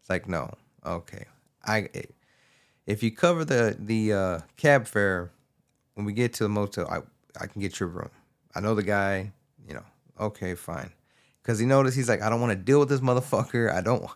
It's 0.00 0.10
like, 0.10 0.28
no. 0.28 0.52
Okay. 0.84 1.26
I 1.64 1.88
if 2.86 3.02
you 3.02 3.10
cover 3.10 3.44
the 3.44 3.76
the 3.78 4.12
uh, 4.12 4.40
cab 4.56 4.86
fare 4.86 5.30
when 5.94 6.06
we 6.06 6.12
get 6.12 6.32
to 6.34 6.44
the 6.44 6.48
motel, 6.48 6.88
I 6.88 7.00
I 7.40 7.46
can 7.46 7.60
get 7.60 7.80
your 7.80 7.88
room. 7.88 8.10
I 8.54 8.60
know 8.60 8.74
the 8.74 8.82
guy, 8.82 9.32
you 9.66 9.74
know. 9.74 9.84
Okay, 10.20 10.54
fine. 10.54 10.90
Cause 11.42 11.58
he 11.58 11.66
noticed 11.66 11.96
he's 11.96 12.08
like, 12.08 12.22
I 12.22 12.30
don't 12.30 12.40
want 12.40 12.52
to 12.52 12.56
deal 12.56 12.78
with 12.78 12.88
this 12.88 13.00
motherfucker. 13.00 13.72
I 13.72 13.80
don't 13.80 14.08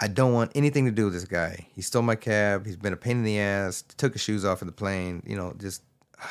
I 0.00 0.08
don't 0.08 0.32
want 0.32 0.52
anything 0.54 0.86
to 0.86 0.92
do 0.92 1.06
with 1.06 1.14
this 1.14 1.24
guy. 1.24 1.66
He 1.74 1.82
stole 1.82 2.02
my 2.02 2.14
cab. 2.14 2.64
He's 2.64 2.76
been 2.76 2.92
a 2.92 2.96
pain 2.96 3.18
in 3.18 3.24
the 3.24 3.38
ass. 3.38 3.82
Took 3.96 4.14
his 4.14 4.22
shoes 4.22 4.44
off 4.44 4.62
in 4.62 4.66
the 4.66 4.72
plane. 4.72 5.22
You 5.26 5.36
know, 5.36 5.54
just. 5.58 5.82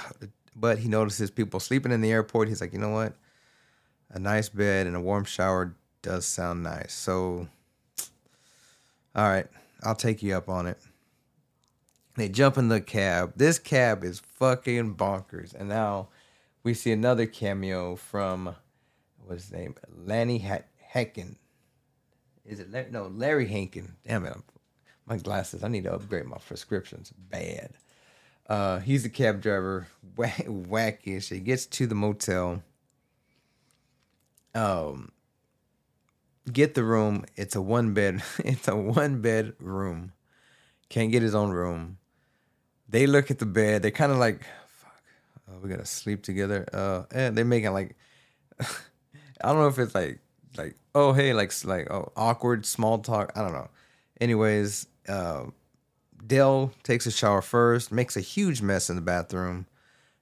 But 0.59 0.79
he 0.79 0.87
notices 0.89 1.29
people 1.29 1.59
sleeping 1.59 1.91
in 1.91 2.01
the 2.01 2.11
airport. 2.11 2.47
He's 2.47 2.61
like, 2.61 2.73
you 2.73 2.79
know 2.79 2.89
what? 2.89 3.13
a 4.11 4.19
nice 4.19 4.49
bed 4.49 4.87
and 4.87 4.95
a 4.95 5.01
warm 5.01 5.25
shower 5.25 5.75
does 6.01 6.25
sound 6.25 6.63
nice. 6.63 6.93
So, 6.93 7.47
all 9.15 9.27
right, 9.27 9.47
I'll 9.83 9.95
take 9.95 10.23
you 10.23 10.35
up 10.35 10.49
on 10.49 10.67
it. 10.67 10.79
They 12.17 12.29
jump 12.29 12.57
in 12.57 12.67
the 12.67 12.81
cab. 12.81 13.33
This 13.36 13.59
cab 13.59 14.03
is 14.03 14.19
fucking 14.19 14.95
bonkers. 14.95 15.53
And 15.53 15.69
now 15.69 16.09
we 16.63 16.74
see 16.74 16.91
another 16.91 17.27
cameo 17.27 17.95
from 17.95 18.55
what's 19.24 19.43
his 19.43 19.53
name? 19.53 19.75
Lanny 19.95 20.39
Hankin. 20.39 21.38
Is 22.43 22.59
it 22.59 22.71
Larry? 22.71 22.89
no 22.89 23.07
Larry 23.07 23.47
Hankin? 23.47 23.97
Damn 24.05 24.25
it! 24.25 24.33
I'm, 24.33 24.43
my 25.05 25.17
glasses. 25.17 25.63
I 25.63 25.67
need 25.67 25.83
to 25.83 25.93
upgrade 25.93 26.25
my 26.25 26.38
prescriptions. 26.39 27.13
Bad. 27.15 27.74
Uh, 28.50 28.79
he's 28.79 29.05
a 29.05 29.09
cab 29.09 29.39
driver. 29.39 29.88
Whack. 30.17 31.01
He 31.03 31.39
gets 31.39 31.67
to 31.67 31.86
the 31.86 31.95
motel 31.95 32.63
um 34.55 35.12
get 36.51 36.74
the 36.74 36.83
room. 36.83 37.25
It's 37.36 37.55
a 37.55 37.62
one 37.62 37.93
bed. 37.93 38.24
It's 38.39 38.67
a 38.67 38.75
one 38.75 39.21
bed 39.21 39.53
room. 39.59 40.13
Can't 40.89 41.12
get 41.12 41.21
his 41.21 41.36
own 41.36 41.51
room. 41.51 42.00
They 42.89 43.08
look 43.08 43.32
at 43.32 43.39
the 43.39 43.46
bed. 43.46 43.82
They're 43.82 43.91
kind 43.91 44.12
of 44.12 44.17
like, 44.17 44.41
fuck. 44.67 45.01
Uh, 45.48 45.60
we 45.62 45.70
gotta 45.70 45.86
sleep 45.86 46.24
together. 46.24 46.67
Uh, 46.74 47.03
and 47.12 47.38
they're 47.38 47.46
making 47.46 47.74
like, 47.74 47.96
I 48.60 48.65
don't 49.41 49.58
know 49.58 49.67
if 49.67 49.77
it's 49.77 49.94
like 49.94 50.20
like 50.58 50.75
oh 50.96 51.13
hey 51.13 51.34
like 51.34 51.53
like 51.65 51.89
oh 51.91 52.12
awkward 52.15 52.65
small 52.65 53.00
talk. 53.00 53.32
I 53.36 53.41
don't 53.41 53.53
know. 53.53 53.70
Anyways, 54.20 54.88
uh, 55.08 55.46
Dell 56.25 56.72
takes 56.84 57.06
a 57.06 57.12
shower 57.12 57.41
first, 57.41 57.91
makes 57.91 58.17
a 58.17 58.22
huge 58.22 58.62
mess 58.62 58.89
in 58.89 58.96
the 58.96 59.01
bathroom. 59.01 59.67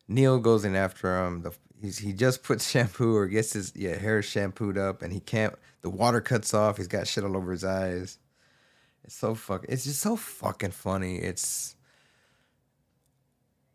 Neil 0.07 0.39
goes 0.39 0.65
in 0.65 0.75
after 0.75 1.25
him. 1.25 1.41
The, 1.41 1.53
he 1.81 2.13
just 2.13 2.43
puts 2.43 2.69
shampoo 2.69 3.15
or 3.15 3.27
gets 3.27 3.53
his 3.53 3.73
yeah 3.75 3.95
hair 3.95 4.21
shampooed 4.21 4.77
up, 4.77 5.01
and 5.01 5.13
he 5.13 5.19
can't. 5.19 5.55
The 5.81 5.89
water 5.89 6.21
cuts 6.21 6.53
off. 6.53 6.77
He's 6.77 6.87
got 6.87 7.07
shit 7.07 7.23
all 7.23 7.37
over 7.37 7.51
his 7.51 7.63
eyes. 7.63 8.17
It's 9.03 9.15
so 9.15 9.35
fuck. 9.35 9.65
It's 9.69 9.83
just 9.83 10.01
so 10.01 10.15
fucking 10.15 10.71
funny. 10.71 11.17
It's 11.17 11.75
it, 11.75 11.84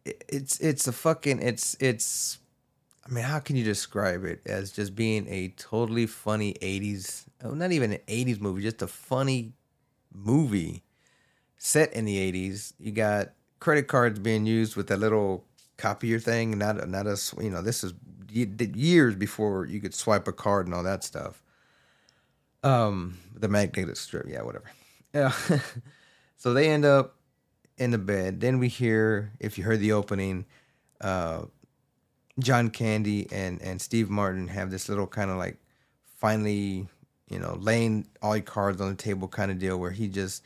it's 0.04 0.59
it's 0.61 0.87
a 0.87 0.92
fucking 0.92 1.40
it's 1.40 1.76
it's. 1.80 2.38
I 3.07 3.12
mean, 3.12 3.25
how 3.25 3.40
can 3.40 3.57
you 3.57 3.64
describe 3.64 4.25
it 4.25 4.42
as 4.47 4.73
just 4.73 4.95
being 4.95 5.26
a 5.28 5.49
totally 5.57 6.07
funny 6.07 6.54
'80s? 6.61 7.25
oh, 7.45 7.50
Not 7.50 7.73
even 7.73 7.92
an 7.92 8.00
'80s 8.07 8.40
movie, 8.40 8.62
just 8.62 8.83
a 8.83 8.87
funny 8.87 9.52
movie 10.12 10.83
set 11.57 11.92
in 11.92 12.04
the 12.04 12.33
80s. 12.33 12.73
You 12.78 12.92
got 12.92 13.33
credit 13.61 13.87
cards 13.87 14.19
being 14.19 14.47
used 14.47 14.76
with 14.76 14.88
that 14.88 14.99
little 14.99 15.45
copier 15.76 16.19
thing, 16.19 16.59
not 16.59 16.88
not 16.88 17.07
a 17.07 17.19
you 17.40 17.50
know 17.50 17.62
this 17.62 17.85
is 17.85 17.95
years 18.33 19.16
before 19.16 19.66
you 19.66 19.80
could 19.80 19.95
swipe 19.95 20.28
a 20.28 20.33
card 20.33 20.66
and 20.66 20.75
all 20.75 20.83
that 20.83 21.04
stuff. 21.04 21.42
Um, 22.62 23.19
the 23.35 23.49
magnetic 23.49 23.97
strip, 23.97 24.26
yeah, 24.28 24.42
whatever. 24.42 24.71
Yeah. 25.14 25.33
so 26.37 26.52
they 26.52 26.69
end 26.71 26.85
up 26.85 27.16
in 27.80 27.90
the 27.90 27.99
bed. 27.99 28.40
Then 28.40 28.58
we 28.58 28.68
hear, 28.68 29.32
if 29.40 29.58
you 29.58 29.64
heard 29.64 29.80
the 29.80 29.92
opening, 29.92 30.44
uh, 31.00 31.46
John 32.38 32.70
Candy 32.70 33.26
and 33.32 33.60
and 33.60 33.80
Steve 33.80 34.08
Martin 34.08 34.49
have 34.49 34.70
this 34.70 34.88
little 34.88 35.06
kind 35.06 35.30
of 35.30 35.38
like 35.38 35.56
finally, 36.18 36.87
you 37.28 37.38
know, 37.38 37.56
laying 37.58 38.06
all 38.22 38.37
your 38.37 38.44
cards 38.44 38.80
on 38.80 38.90
the 38.90 38.94
table 38.94 39.26
kind 39.26 39.50
of 39.50 39.58
deal 39.58 39.78
where 39.78 39.90
he 39.90 40.08
just 40.08 40.44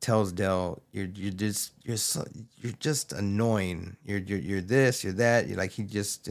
tells 0.00 0.32
Del, 0.32 0.82
"You're 0.90 1.08
you're 1.14 1.32
just 1.32 1.72
you're 1.82 1.98
so, 1.98 2.24
you're 2.56 2.72
just 2.80 3.12
annoying. 3.12 3.96
You're 4.04 4.18
you're 4.18 4.38
you're 4.38 4.60
this. 4.60 5.04
You're 5.04 5.12
that. 5.14 5.46
You're 5.46 5.58
like 5.58 5.72
he 5.72 5.84
just 5.84 6.28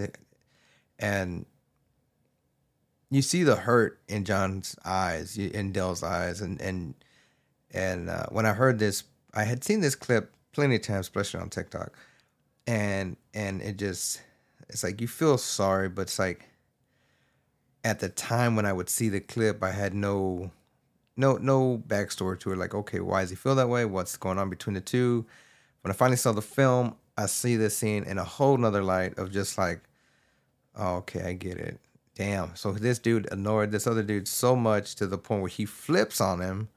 and 0.99 1.45
you 3.09 3.21
see 3.21 3.43
the 3.43 3.55
hurt 3.55 3.99
in 4.07 4.25
John's 4.25 4.75
eyes, 4.83 5.37
in 5.37 5.71
Del's 5.71 6.03
eyes, 6.03 6.41
and 6.41 6.59
and 6.59 6.95
and 7.71 8.09
uh, 8.09 8.25
when 8.29 8.45
I 8.45 8.53
heard 8.53 8.79
this, 8.79 9.03
I 9.33 9.43
had 9.43 9.63
seen 9.63 9.81
this 9.81 9.95
clip 9.95 10.33
plenty 10.51 10.75
of 10.75 10.81
times, 10.81 11.05
especially 11.05 11.41
on 11.41 11.49
TikTok, 11.49 11.93
and 12.67 13.17
and 13.33 13.61
it 13.61 13.77
just 13.77 14.21
it's 14.69 14.83
like 14.83 15.01
you 15.01 15.07
feel 15.07 15.37
sorry, 15.37 15.89
but 15.89 16.03
it's 16.03 16.19
like 16.19 16.49
at 17.83 17.99
the 17.99 18.09
time 18.09 18.55
when 18.55 18.65
I 18.65 18.73
would 18.73 18.89
see 18.89 19.09
the 19.09 19.19
clip, 19.19 19.63
I 19.63 19.71
had 19.71 19.93
no 19.93 20.51
no 21.17 21.37
no 21.37 21.77
backstory 21.87 22.39
to 22.41 22.51
it. 22.51 22.57
Like, 22.57 22.73
okay, 22.73 22.99
why 22.99 23.21
does 23.21 23.29
he 23.31 23.35
feel 23.35 23.55
that 23.55 23.69
way? 23.69 23.85
What's 23.85 24.17
going 24.17 24.37
on 24.37 24.49
between 24.49 24.75
the 24.75 24.81
two? 24.81 25.25
When 25.81 25.91
I 25.91 25.95
finally 25.95 26.17
saw 26.17 26.31
the 26.31 26.41
film, 26.41 26.95
I 27.17 27.25
see 27.25 27.55
this 27.55 27.77
scene 27.77 28.03
in 28.03 28.17
a 28.17 28.23
whole 28.23 28.57
nother 28.57 28.83
light 28.83 29.17
of 29.17 29.31
just 29.31 29.57
like, 29.57 29.81
oh, 30.75 30.97
okay, 30.97 31.23
I 31.23 31.33
get 31.33 31.57
it. 31.57 31.79
Damn. 32.15 32.55
So 32.55 32.71
this 32.71 32.99
dude 32.99 33.27
annoyed 33.31 33.71
this 33.71 33.87
other 33.87 34.03
dude 34.03 34.27
so 34.27 34.55
much 34.55 34.95
to 34.95 35.07
the 35.07 35.17
point 35.17 35.41
where 35.41 35.49
he 35.49 35.65
flips 35.65 36.21
on 36.21 36.39
him, 36.39 36.69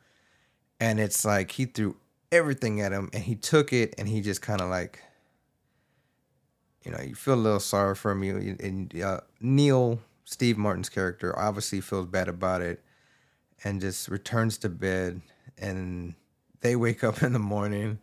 and 0.81 0.99
it's 0.99 1.25
like 1.25 1.53
he 1.53 1.67
threw 1.67 1.97
everything 2.33 2.81
at 2.81 2.93
him, 2.93 3.11
and 3.13 3.23
he 3.23 3.35
took 3.35 3.73
it, 3.73 3.95
and 3.99 4.09
he 4.09 4.21
just 4.21 4.43
kind 4.43 4.61
of 4.61 4.69
like, 4.69 5.01
you 6.85 6.91
know, 6.91 7.01
you 7.01 7.15
feel 7.15 7.35
a 7.35 7.37
little 7.37 7.61
sorry 7.61 7.95
for 7.95 8.13
him. 8.13 8.23
And 8.61 9.01
uh, 9.01 9.21
Neil 9.41 10.01
Steve 10.27 10.59
Martin's 10.59 10.89
character 10.89 11.37
obviously 11.39 11.81
feels 11.81 12.07
bad 12.07 12.29
about 12.29 12.61
it 12.61 12.83
and 13.63 13.81
just 13.81 14.09
returns 14.09 14.59
to 14.59 14.69
bed 14.69 15.21
and 15.57 16.15
they 16.61 16.77
wake 16.77 17.03
up 17.05 17.23
in 17.23 17.33
the 17.33 17.39
morning 17.39 17.99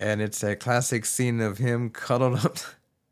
and 0.00 0.20
it's 0.20 0.42
a 0.42 0.56
classic 0.56 1.04
scene 1.04 1.40
of 1.40 1.58
him 1.58 1.90
cuddled 1.90 2.44
up 2.44 2.58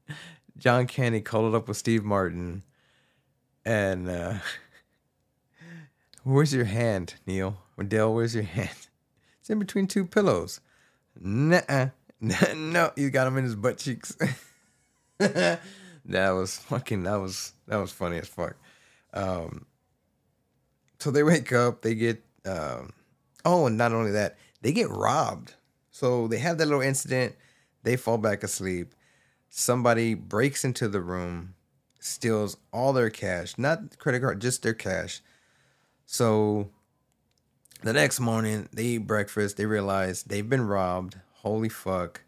John 0.59 0.87
Candy 0.87 1.21
cuddled 1.21 1.55
up 1.55 1.69
with 1.69 1.77
Steve 1.77 2.05
Martin 2.05 2.65
and 3.65 4.09
uh 4.09 4.35
where's 6.25 6.53
your 6.53 6.65
hand 6.65 7.15
Neil 7.27 7.59
Del 7.87 8.13
where's 8.13 8.35
your 8.35 8.45
hand 8.45 8.86
it's 9.47 9.51
in 9.51 9.59
between 9.59 9.87
two 9.87 10.05
pillows 10.05 10.61
Nuh-uh. 11.21 11.89
no 12.21 12.91
you 12.97 13.11
got 13.11 13.27
him 13.27 13.39
in 13.39 13.45
his 13.45 13.55
butt 13.55 13.79
cheeks 13.79 14.17
that 15.19 15.61
was 16.31 16.59
fucking 16.59 17.05
that 17.05 17.17
was 17.17 17.53
that 17.67 17.77
was 17.77 17.93
funny 17.93 18.19
as 18.19 18.29
fuck 18.29 18.57
um 19.15 19.67
so 20.99 21.11
they 21.11 21.23
wake 21.23 21.53
up, 21.53 21.83
they 21.83 21.95
get 21.95 22.23
um, 22.45 22.91
oh, 23.45 23.67
and 23.67 23.77
not 23.77 23.93
only 23.93 24.13
that, 24.13 24.37
they 24.63 24.73
get 24.73 24.91
robbed. 24.91 25.55
So 25.91 26.29
they 26.29 26.39
have 26.39 26.59
that 26.59 26.67
little 26.67 26.83
incident, 26.83 27.35
they 27.83 27.97
fall 27.97 28.19
back 28.19 28.43
asleep. 28.43 28.95
Somebody 29.49 30.15
breaks 30.15 30.65
into 30.65 30.89
the 30.89 31.01
room, 31.01 31.55
steals 31.99 32.57
all 32.73 32.93
their 32.93 33.11
cash, 33.11 33.57
not 33.57 33.99
credit 33.99 34.21
card, 34.21 34.41
just 34.41 34.63
their 34.63 34.75
cash. 34.75 35.21
So 36.05 36.71
the 37.83 37.93
next 37.93 38.21
morning, 38.21 38.69
they 38.73 38.85
eat 38.85 39.07
breakfast, 39.07 39.57
they 39.57 39.67
realize 39.67 40.23
they've 40.23 40.49
been 40.49 40.67
robbed. 40.67 41.17
Holy 41.43 41.69
fuck. 41.69 42.23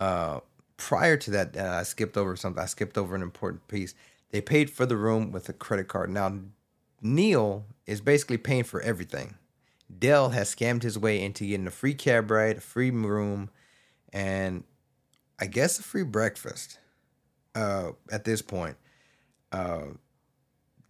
Uh 0.00 0.40
prior 0.76 1.16
to 1.16 1.30
that, 1.30 1.56
uh, 1.56 1.78
I 1.80 1.82
skipped 1.82 2.16
over 2.16 2.36
something. 2.36 2.62
I 2.62 2.66
skipped 2.66 2.98
over 2.98 3.14
an 3.14 3.22
important 3.22 3.68
piece. 3.68 3.94
They 4.30 4.40
paid 4.40 4.70
for 4.70 4.86
the 4.86 4.96
room 4.96 5.30
with 5.30 5.48
a 5.48 5.52
credit 5.52 5.88
card. 5.88 6.10
Now, 6.10 6.36
Neil 7.00 7.66
is 7.86 8.00
basically 8.00 8.38
paying 8.38 8.64
for 8.64 8.80
everything. 8.80 9.36
Del 9.96 10.30
has 10.30 10.54
scammed 10.54 10.82
his 10.82 10.98
way 10.98 11.22
into 11.22 11.46
getting 11.46 11.66
a 11.66 11.70
free 11.70 11.94
cab 11.94 12.30
ride, 12.30 12.56
a 12.56 12.60
free 12.60 12.90
room, 12.90 13.50
and 14.12 14.64
I 15.38 15.46
guess 15.46 15.78
a 15.78 15.82
free 15.82 16.02
breakfast. 16.02 16.78
Uh, 17.54 17.92
at 18.10 18.24
this 18.24 18.42
point, 18.42 18.76
uh, 19.52 19.84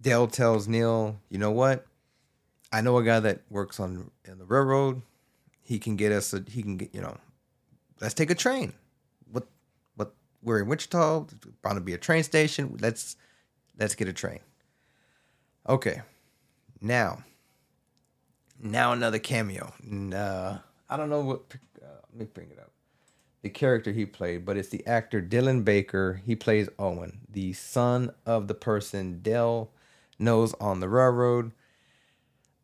Del 0.01 0.27
tells 0.29 0.67
Neil, 0.67 1.21
"You 1.29 1.39
know 1.39 1.51
what? 1.51 1.87
I 2.75 2.81
know 2.81 2.99
a 2.99 3.05
guy 3.05 3.21
that 3.21 3.43
works 3.51 3.79
on 3.79 4.11
in 4.25 4.39
the 4.39 4.45
railroad. 4.45 5.03
He 5.63 5.79
can 5.79 5.95
get 5.95 6.11
us. 6.11 6.35
A, 6.35 6.45
he 6.49 6.61
can 6.61 6.77
get 6.77 6.93
you 6.93 7.01
know. 7.01 7.17
Let's 8.01 8.15
take 8.15 8.31
a 8.31 8.35
train. 8.35 8.73
What? 9.31 9.47
What? 9.95 10.13
We're 10.43 10.61
in 10.61 10.67
Wichita. 10.67 11.27
Bound 11.63 11.77
to 11.77 11.81
be 11.81 11.95
a 11.95 11.99
train 11.99 12.25
station. 12.25 12.77
Let's 12.81 13.15
let's 13.79 13.95
get 13.95 14.09
a 14.09 14.13
train." 14.13 14.41
Okay. 15.69 16.03
Now, 16.81 17.23
now 18.61 18.91
another 18.91 19.21
cameo. 19.21 19.73
Uh, 20.13 20.59
I 20.91 20.97
don't 20.97 21.11
know 21.11 21.21
what. 21.21 21.43
Uh, 21.81 21.87
let 22.11 22.19
me 22.19 22.27
bring 22.35 22.51
it 22.51 22.59
up. 22.59 22.73
The 23.43 23.51
character 23.51 23.93
he 23.93 24.05
played, 24.05 24.45
but 24.45 24.57
it's 24.57 24.71
the 24.71 24.85
actor 24.85 25.23
Dylan 25.23 25.65
Baker. 25.65 26.21
He 26.27 26.35
plays 26.35 26.69
Owen, 26.81 27.21
the 27.31 27.53
son 27.53 28.11
of 28.27 28.49
the 28.49 28.55
person 28.55 29.21
Del 29.23 29.71
knows 30.19 30.55
on 30.55 30.81
the 30.81 30.89
railroad. 30.89 31.53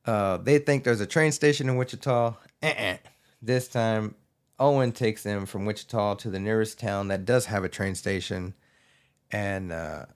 Uh, 0.04 0.38
they 0.38 0.58
think 0.58 0.84
there's 0.84 1.00
a 1.00 1.06
train 1.06 1.32
station 1.32 1.68
in 1.68 1.76
Wichita. 1.76 2.34
Uh-uh. 2.62 2.96
This 3.42 3.68
time, 3.68 4.14
Owen 4.58 4.92
takes 4.92 5.22
them 5.22 5.46
from 5.46 5.64
Wichita 5.64 6.14
to 6.16 6.30
the 6.30 6.38
nearest 6.38 6.78
town 6.78 7.08
that 7.08 7.24
does 7.24 7.46
have 7.46 7.64
a 7.64 7.68
train 7.68 7.94
station, 7.94 8.54
and 9.30 9.72
uh, 9.72 10.06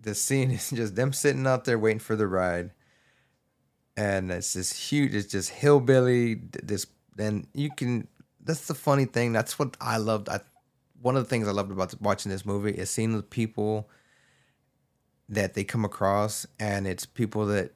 the 0.00 0.14
scene 0.14 0.50
is 0.52 0.70
just 0.70 0.94
them 0.94 1.12
sitting 1.12 1.46
out 1.46 1.64
there 1.64 1.78
waiting 1.78 1.98
for 1.98 2.16
the 2.16 2.26
ride, 2.26 2.72
and 3.96 4.30
it's 4.30 4.52
this 4.52 4.90
huge. 4.90 5.14
It's 5.14 5.32
just 5.32 5.50
hillbilly. 5.50 6.34
This 6.34 6.86
then 7.16 7.46
you 7.54 7.70
can. 7.70 8.08
That's 8.42 8.66
the 8.66 8.74
funny 8.74 9.06
thing. 9.06 9.32
That's 9.32 9.58
what 9.58 9.76
I 9.80 9.96
loved. 9.96 10.28
I 10.28 10.40
one 11.00 11.16
of 11.16 11.24
the 11.24 11.28
things 11.28 11.48
I 11.48 11.52
loved 11.52 11.70
about 11.70 12.00
watching 12.00 12.30
this 12.30 12.46
movie 12.46 12.72
is 12.72 12.90
seeing 12.90 13.16
the 13.16 13.22
people 13.22 13.88
that 15.28 15.54
they 15.54 15.64
come 15.64 15.84
across, 15.84 16.46
and 16.58 16.86
it's 16.86 17.06
people 17.06 17.46
that 17.46 17.72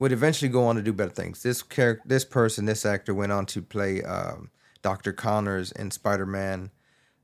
would 0.00 0.12
eventually 0.12 0.48
go 0.48 0.64
on 0.66 0.74
to 0.74 0.82
do 0.82 0.92
better 0.92 1.10
things. 1.10 1.42
This 1.42 1.62
character, 1.62 2.02
this 2.06 2.24
person, 2.24 2.64
this 2.64 2.84
actor 2.84 3.14
went 3.14 3.30
on 3.30 3.46
to 3.46 3.62
play 3.62 4.02
um, 4.02 4.50
Doctor 4.82 5.12
Connors 5.12 5.70
in 5.72 5.90
Spider 5.92 6.26
Man, 6.26 6.70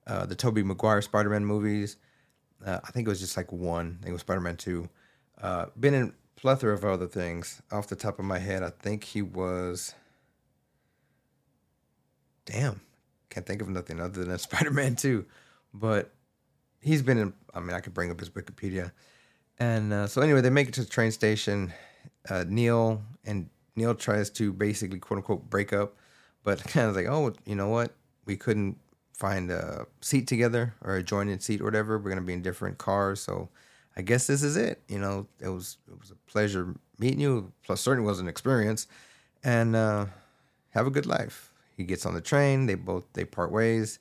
uh, 0.06 0.26
the 0.26 0.36
Tobey 0.36 0.62
Maguire 0.62 1.02
Spider 1.02 1.30
Man 1.30 1.44
movies. 1.44 1.96
Uh, 2.64 2.78
I 2.84 2.90
think 2.90 3.06
it 3.06 3.10
was 3.10 3.20
just 3.20 3.36
like 3.36 3.50
one. 3.50 3.98
I 4.00 4.04
think 4.04 4.10
it 4.10 4.12
was 4.12 4.20
Spider 4.20 4.40
Man 4.40 4.56
2. 4.56 4.88
Uh, 5.40 5.66
been 5.78 5.94
in 5.94 6.12
plethora 6.36 6.74
of 6.74 6.84
other 6.84 7.06
things. 7.06 7.60
Off 7.72 7.88
the 7.88 7.96
top 7.96 8.18
of 8.18 8.24
my 8.24 8.38
head, 8.38 8.62
I 8.62 8.70
think 8.70 9.04
he 9.04 9.22
was. 9.22 9.94
Damn. 12.44 12.80
Can't 13.30 13.44
think 13.44 13.60
of 13.62 13.68
nothing 13.68 14.00
other 14.00 14.24
than 14.24 14.38
Spider 14.38 14.70
Man 14.70 14.96
2. 14.96 15.24
But 15.72 16.12
he's 16.80 17.02
been 17.02 17.18
in. 17.18 17.32
I 17.54 17.60
mean, 17.60 17.74
I 17.74 17.80
could 17.80 17.94
bring 17.94 18.10
up 18.10 18.20
his 18.20 18.30
Wikipedia. 18.30 18.92
And 19.58 19.92
uh, 19.92 20.06
so, 20.06 20.20
anyway, 20.20 20.42
they 20.42 20.50
make 20.50 20.68
it 20.68 20.74
to 20.74 20.82
the 20.82 20.90
train 20.90 21.10
station. 21.10 21.72
Uh, 22.28 22.44
Neil 22.48 23.02
and 23.24 23.48
Neil 23.74 23.94
tries 23.94 24.30
to 24.30 24.52
basically 24.52 24.98
quote 24.98 25.18
unquote 25.18 25.48
break 25.50 25.72
up, 25.72 25.96
but 26.44 26.62
kind 26.68 26.88
of 26.88 26.96
like, 26.96 27.06
oh, 27.06 27.32
you 27.44 27.54
know 27.54 27.68
what? 27.68 27.94
We 28.24 28.36
couldn't 28.36 28.78
find 29.12 29.50
a 29.50 29.86
seat 30.00 30.26
together 30.26 30.74
or 30.82 30.96
a 30.96 31.02
jointed 31.02 31.42
seat 31.42 31.60
or 31.60 31.64
whatever. 31.64 31.98
We're 31.98 32.10
gonna 32.10 32.22
be 32.22 32.32
in 32.32 32.42
different 32.42 32.78
cars, 32.78 33.20
so 33.20 33.48
I 33.96 34.02
guess 34.02 34.26
this 34.26 34.42
is 34.42 34.56
it. 34.56 34.82
You 34.88 34.98
know, 34.98 35.26
it 35.40 35.48
was 35.48 35.78
it 35.90 35.98
was 35.98 36.10
a 36.10 36.16
pleasure 36.30 36.74
meeting 36.98 37.20
you. 37.20 37.52
Plus, 37.64 37.80
certainly 37.80 38.06
was 38.06 38.20
an 38.20 38.28
experience, 38.28 38.86
and 39.44 39.76
uh, 39.76 40.06
have 40.70 40.86
a 40.86 40.90
good 40.90 41.06
life. 41.06 41.52
He 41.76 41.84
gets 41.84 42.06
on 42.06 42.14
the 42.14 42.20
train. 42.20 42.66
They 42.66 42.74
both 42.74 43.04
they 43.12 43.24
part 43.24 43.52
ways. 43.52 43.98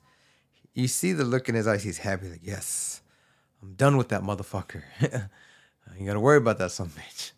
You 0.74 0.88
see 0.88 1.12
the 1.12 1.24
look 1.24 1.48
in 1.48 1.54
his 1.54 1.66
eyes. 1.66 1.82
He's 1.82 1.98
happy. 1.98 2.28
Like 2.28 2.40
yes, 2.42 3.00
I'm 3.62 3.74
done 3.74 3.96
with 3.96 4.08
that 4.08 4.22
motherfucker. 4.22 4.82
you 5.98 6.06
gotta 6.06 6.20
worry 6.20 6.38
about 6.38 6.58
that 6.58 6.72
some 6.72 6.90
bitch. 6.90 7.32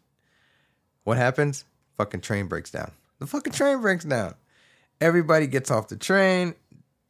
What 1.08 1.16
happens? 1.16 1.64
Fucking 1.96 2.20
train 2.20 2.48
breaks 2.48 2.70
down. 2.70 2.92
The 3.18 3.26
fucking 3.26 3.54
train 3.54 3.80
breaks 3.80 4.04
down. 4.04 4.34
Everybody 5.00 5.46
gets 5.46 5.70
off 5.70 5.88
the 5.88 5.96
train. 5.96 6.54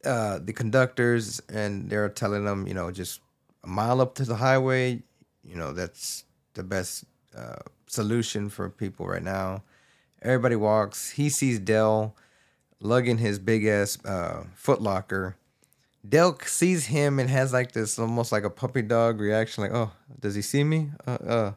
Uh, 0.05 0.39
the 0.41 0.53
conductors 0.53 1.41
and 1.49 1.89
they're 1.89 2.07
telling 2.07 2.45
them, 2.45 2.65
you 2.65 2.73
know, 2.73 2.91
just 2.91 3.19
a 3.61 3.67
mile 3.67 3.99
up 3.99 4.15
to 4.15 4.23
the 4.23 4.37
highway. 4.37 5.03
You 5.43 5.57
know, 5.57 5.73
that's 5.73 6.23
the 6.53 6.63
best 6.63 7.03
uh, 7.37 7.57
solution 7.87 8.47
for 8.47 8.69
people 8.69 9.05
right 9.05 9.21
now. 9.21 9.63
Everybody 10.21 10.55
walks. 10.55 11.09
He 11.09 11.29
sees 11.29 11.59
Del 11.59 12.15
lugging 12.79 13.17
his 13.17 13.37
big 13.37 13.65
ass 13.65 13.97
uh, 14.05 14.45
footlocker. 14.57 15.33
Del 16.07 16.39
sees 16.45 16.85
him 16.85 17.19
and 17.19 17.29
has 17.29 17.51
like 17.51 17.73
this 17.73 17.99
almost 17.99 18.31
like 18.31 18.45
a 18.45 18.49
puppy 18.49 18.81
dog 18.81 19.19
reaction, 19.19 19.61
like, 19.61 19.73
"Oh, 19.73 19.91
does 20.21 20.35
he 20.35 20.41
see 20.41 20.63
me? 20.63 20.91
Uh, 21.05 21.11
uh, 21.11 21.53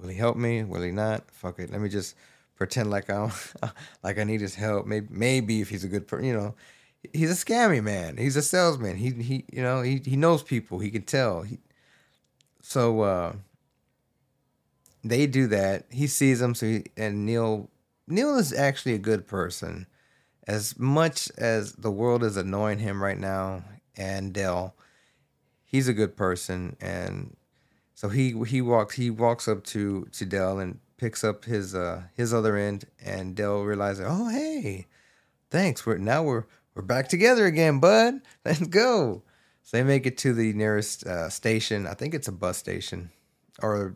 will 0.00 0.08
he 0.08 0.16
help 0.16 0.36
me? 0.36 0.64
Will 0.64 0.82
he 0.82 0.90
not? 0.90 1.30
Fuck 1.30 1.58
it, 1.58 1.70
let 1.70 1.80
me 1.80 1.88
just 1.88 2.16
pretend 2.56 2.90
like 2.90 3.10
I'm 3.10 3.32
like 4.02 4.18
I 4.18 4.24
need 4.24 4.40
his 4.40 4.54
help. 4.54 4.86
Maybe 4.86 5.06
maybe 5.10 5.60
if 5.60 5.68
he's 5.68 5.84
a 5.84 5.88
good 5.88 6.06
person, 6.08 6.26
you 6.26 6.34
know, 6.34 6.54
he's 7.12 7.30
a 7.30 7.44
scammy 7.44 7.82
man. 7.82 8.16
He's 8.16 8.36
a 8.36 8.42
salesman. 8.42 8.96
He 8.96 9.10
he 9.10 9.44
you 9.52 9.62
know 9.62 9.82
he 9.82 10.00
he 10.04 10.16
knows 10.16 10.42
people. 10.42 10.78
He 10.78 10.90
can 10.90 11.02
tell. 11.02 11.42
He, 11.42 11.58
so 12.62 13.00
uh, 13.00 13.32
they 15.02 15.26
do 15.26 15.46
that. 15.48 15.86
He 15.90 16.06
sees 16.06 16.40
them. 16.40 16.54
So 16.54 16.66
he, 16.66 16.84
and 16.96 17.26
Neil 17.26 17.70
Neil 18.06 18.36
is 18.36 18.52
actually 18.52 18.94
a 18.94 18.98
good 18.98 19.26
person 19.26 19.86
as 20.50 20.78
much 20.78 21.30
as 21.38 21.74
the 21.74 21.90
world 21.90 22.24
is 22.24 22.36
annoying 22.36 22.80
him 22.80 23.00
right 23.00 23.18
now 23.18 23.62
and 23.96 24.32
Del, 24.32 24.74
he's 25.64 25.86
a 25.86 25.92
good 25.92 26.16
person 26.16 26.76
and 26.80 27.36
so 28.00 28.08
he 28.08 28.32
he 28.46 28.62
walks 28.62 28.94
he 28.94 29.10
walks 29.10 29.46
up 29.46 29.62
to 29.62 30.08
to 30.12 30.24
Del 30.24 30.58
and 30.58 30.80
picks 30.96 31.22
up 31.22 31.44
his 31.44 31.74
uh 31.74 32.04
his 32.14 32.32
other 32.32 32.56
end 32.56 32.86
and 33.04 33.36
Del 33.36 33.60
realizes, 33.60 34.06
"Oh, 34.08 34.30
hey. 34.30 34.86
Thanks. 35.50 35.84
We're 35.84 35.98
now 35.98 36.22
we're 36.22 36.44
we're 36.74 36.80
back 36.80 37.08
together 37.08 37.44
again, 37.44 37.78
bud. 37.78 38.22
Let's 38.46 38.66
go." 38.68 39.22
So 39.64 39.76
they 39.76 39.82
make 39.82 40.06
it 40.06 40.16
to 40.16 40.32
the 40.32 40.54
nearest 40.54 41.06
uh, 41.06 41.28
station. 41.28 41.86
I 41.86 41.92
think 41.92 42.14
it's 42.14 42.26
a 42.26 42.32
bus 42.32 42.56
station 42.56 43.10
or 43.60 43.94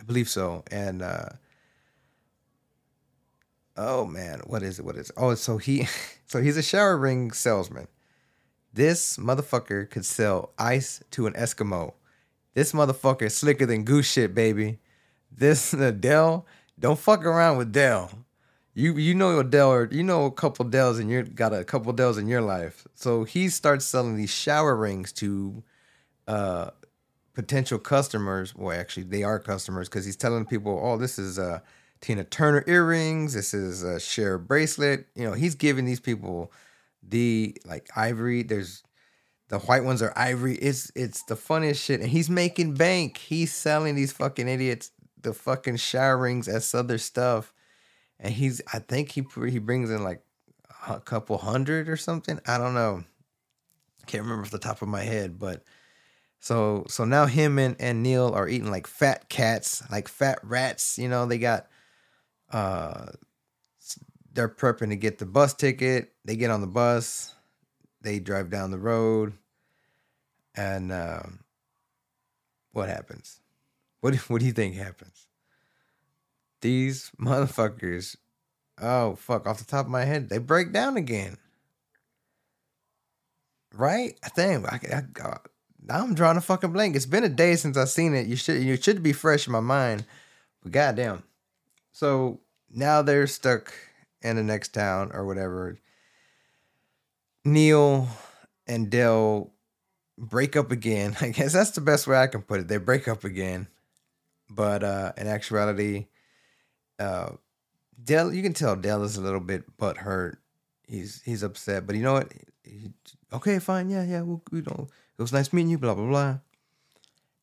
I 0.00 0.04
believe 0.04 0.30
so. 0.30 0.64
And 0.70 1.02
uh 1.02 1.28
Oh 3.76 4.06
man, 4.06 4.40
what 4.46 4.62
is 4.62 4.78
it? 4.78 4.86
What 4.86 4.96
is 4.96 5.10
it? 5.10 5.16
Oh, 5.18 5.34
so 5.34 5.58
he 5.58 5.86
so 6.26 6.40
he's 6.40 6.56
a 6.56 6.62
shower 6.62 6.96
ring 6.96 7.32
salesman. 7.32 7.88
This 8.72 9.18
motherfucker 9.18 9.90
could 9.90 10.06
sell 10.06 10.54
ice 10.58 11.02
to 11.10 11.26
an 11.26 11.34
Eskimo. 11.34 11.92
This 12.54 12.72
motherfucker 12.72 13.22
is 13.22 13.36
slicker 13.36 13.66
than 13.66 13.84
goose 13.84 14.10
shit, 14.10 14.34
baby. 14.34 14.78
This 15.30 15.70
Del, 16.00 16.46
don't 16.78 16.98
fuck 16.98 17.24
around 17.24 17.58
with 17.58 17.72
Del. 17.72 18.10
You 18.74 18.96
you 18.96 19.14
know 19.14 19.38
a 19.38 19.44
Del 19.44 19.72
or 19.72 19.88
you 19.90 20.02
know 20.02 20.26
a 20.26 20.30
couple 20.30 20.64
Dels 20.64 20.98
and 20.98 21.10
you 21.10 21.22
got 21.22 21.52
a 21.52 21.64
couple 21.64 21.92
Dels 21.92 22.18
in 22.18 22.28
your 22.28 22.40
life. 22.40 22.86
So 22.94 23.24
he 23.24 23.48
starts 23.48 23.84
selling 23.84 24.16
these 24.16 24.30
shower 24.30 24.76
rings 24.76 25.12
to 25.14 25.62
uh 26.28 26.70
potential 27.34 27.78
customers. 27.78 28.54
Well, 28.54 28.78
actually 28.78 29.04
they 29.04 29.22
are 29.24 29.38
customers 29.38 29.88
because 29.88 30.04
he's 30.04 30.16
telling 30.16 30.44
people, 30.46 30.80
oh, 30.82 30.96
this 30.96 31.18
is 31.18 31.38
uh 31.38 31.60
Tina 32.00 32.24
Turner 32.24 32.64
earrings. 32.66 33.34
This 33.34 33.52
is 33.52 33.82
a 33.82 34.00
Cher 34.00 34.38
bracelet. 34.38 35.06
You 35.14 35.24
know, 35.24 35.32
he's 35.32 35.54
giving 35.54 35.84
these 35.84 36.00
people 36.00 36.52
the 37.02 37.56
like 37.66 37.88
ivory. 37.96 38.42
There's 38.42 38.82
the 39.50 39.58
white 39.58 39.84
ones 39.84 40.00
are 40.00 40.12
ivory. 40.16 40.54
It's 40.54 40.90
it's 40.94 41.24
the 41.24 41.36
funniest 41.36 41.84
shit. 41.84 42.00
And 42.00 42.08
he's 42.08 42.30
making 42.30 42.74
bank. 42.74 43.18
He's 43.18 43.52
selling 43.52 43.96
these 43.96 44.12
fucking 44.12 44.48
idiots 44.48 44.92
the 45.22 45.34
fucking 45.34 45.76
shower 45.76 46.16
rings 46.16 46.48
as 46.48 46.74
other 46.74 46.98
stuff. 46.98 47.52
And 48.18 48.32
he's 48.32 48.62
I 48.72 48.78
think 48.78 49.10
he 49.10 49.24
he 49.48 49.58
brings 49.58 49.90
in 49.90 50.04
like 50.04 50.22
a 50.86 51.00
couple 51.00 51.36
hundred 51.36 51.88
or 51.88 51.96
something. 51.96 52.40
I 52.46 52.58
don't 52.58 52.74
know. 52.74 53.04
Can't 54.06 54.22
remember 54.22 54.44
off 54.44 54.50
the 54.50 54.58
top 54.58 54.82
of 54.82 54.88
my 54.88 55.02
head, 55.02 55.38
but 55.38 55.64
so 56.38 56.84
so 56.88 57.04
now 57.04 57.26
him 57.26 57.58
and, 57.58 57.76
and 57.80 58.02
Neil 58.02 58.32
are 58.32 58.48
eating 58.48 58.70
like 58.70 58.86
fat 58.86 59.28
cats, 59.28 59.82
like 59.90 60.06
fat 60.06 60.38
rats. 60.42 60.96
You 60.96 61.08
know, 61.08 61.26
they 61.26 61.38
got 61.38 61.66
uh, 62.52 63.06
they're 64.32 64.48
prepping 64.48 64.90
to 64.90 64.96
get 64.96 65.18
the 65.18 65.26
bus 65.26 65.54
ticket. 65.54 66.12
They 66.24 66.36
get 66.36 66.50
on 66.50 66.60
the 66.60 66.66
bus. 66.66 67.34
They 68.00 68.18
drive 68.18 68.50
down 68.50 68.70
the 68.70 68.78
road. 68.78 69.34
And 70.54 70.90
uh, 70.90 71.22
what 72.72 72.88
happens? 72.88 73.40
What, 74.00 74.14
what 74.28 74.40
do 74.40 74.46
you 74.46 74.52
think 74.52 74.74
happens? 74.74 75.26
These 76.60 77.10
motherfuckers, 77.20 78.16
oh, 78.80 79.16
fuck, 79.16 79.46
off 79.46 79.58
the 79.58 79.64
top 79.64 79.86
of 79.86 79.92
my 79.92 80.04
head, 80.04 80.28
they 80.28 80.38
break 80.38 80.72
down 80.72 80.96
again. 80.96 81.38
Right? 83.74 84.18
I 84.22 84.28
think 84.28 84.66
I, 84.66 84.80
I, 84.92 85.02
I, 85.22 85.36
now 85.86 86.02
I'm 86.02 86.14
drawing 86.14 86.36
a 86.36 86.40
fucking 86.40 86.72
blank. 86.72 86.96
It's 86.96 87.06
been 87.06 87.24
a 87.24 87.28
day 87.28 87.56
since 87.56 87.76
I've 87.76 87.88
seen 87.88 88.14
it. 88.14 88.26
You 88.26 88.36
should 88.36 88.62
you 88.62 88.76
should 88.76 89.02
be 89.02 89.12
fresh 89.12 89.46
in 89.46 89.52
my 89.52 89.60
mind. 89.60 90.04
But 90.62 90.72
goddamn. 90.72 91.22
So 91.92 92.40
now 92.70 93.02
they're 93.02 93.26
stuck 93.26 93.72
in 94.22 94.36
the 94.36 94.42
next 94.42 94.74
town 94.74 95.10
or 95.12 95.24
whatever. 95.24 95.78
Neil 97.44 98.08
and 98.66 98.90
Del 98.90 99.52
break 100.18 100.56
up 100.56 100.70
again. 100.70 101.16
I 101.20 101.28
guess 101.28 101.52
that's 101.52 101.72
the 101.72 101.80
best 101.80 102.06
way 102.06 102.16
I 102.16 102.26
can 102.26 102.42
put 102.42 102.60
it. 102.60 102.68
They 102.68 102.76
break 102.78 103.08
up 103.08 103.24
again. 103.24 103.68
But 104.48 104.82
uh 104.82 105.12
in 105.16 105.26
actuality, 105.26 106.08
uh 106.98 107.30
Del 108.02 108.32
you 108.32 108.42
can 108.42 108.54
tell 108.54 108.76
Del 108.76 109.04
is 109.04 109.16
a 109.16 109.22
little 109.22 109.40
bit 109.40 109.76
butthurt. 109.78 110.36
He's 110.86 111.22
he's 111.22 111.42
upset, 111.42 111.86
but 111.86 111.96
you 111.96 112.02
know 112.02 112.14
what? 112.14 112.32
He, 112.64 112.92
okay, 113.32 113.58
fine, 113.58 113.90
yeah, 113.90 114.04
yeah. 114.04 114.22
We'll, 114.22 114.42
we 114.50 114.60
don't. 114.60 114.90
It 115.18 115.22
was 115.22 115.32
nice 115.32 115.52
meeting 115.52 115.70
you. 115.70 115.78
Blah 115.78 115.94
blah 115.94 116.06
blah. 116.06 116.38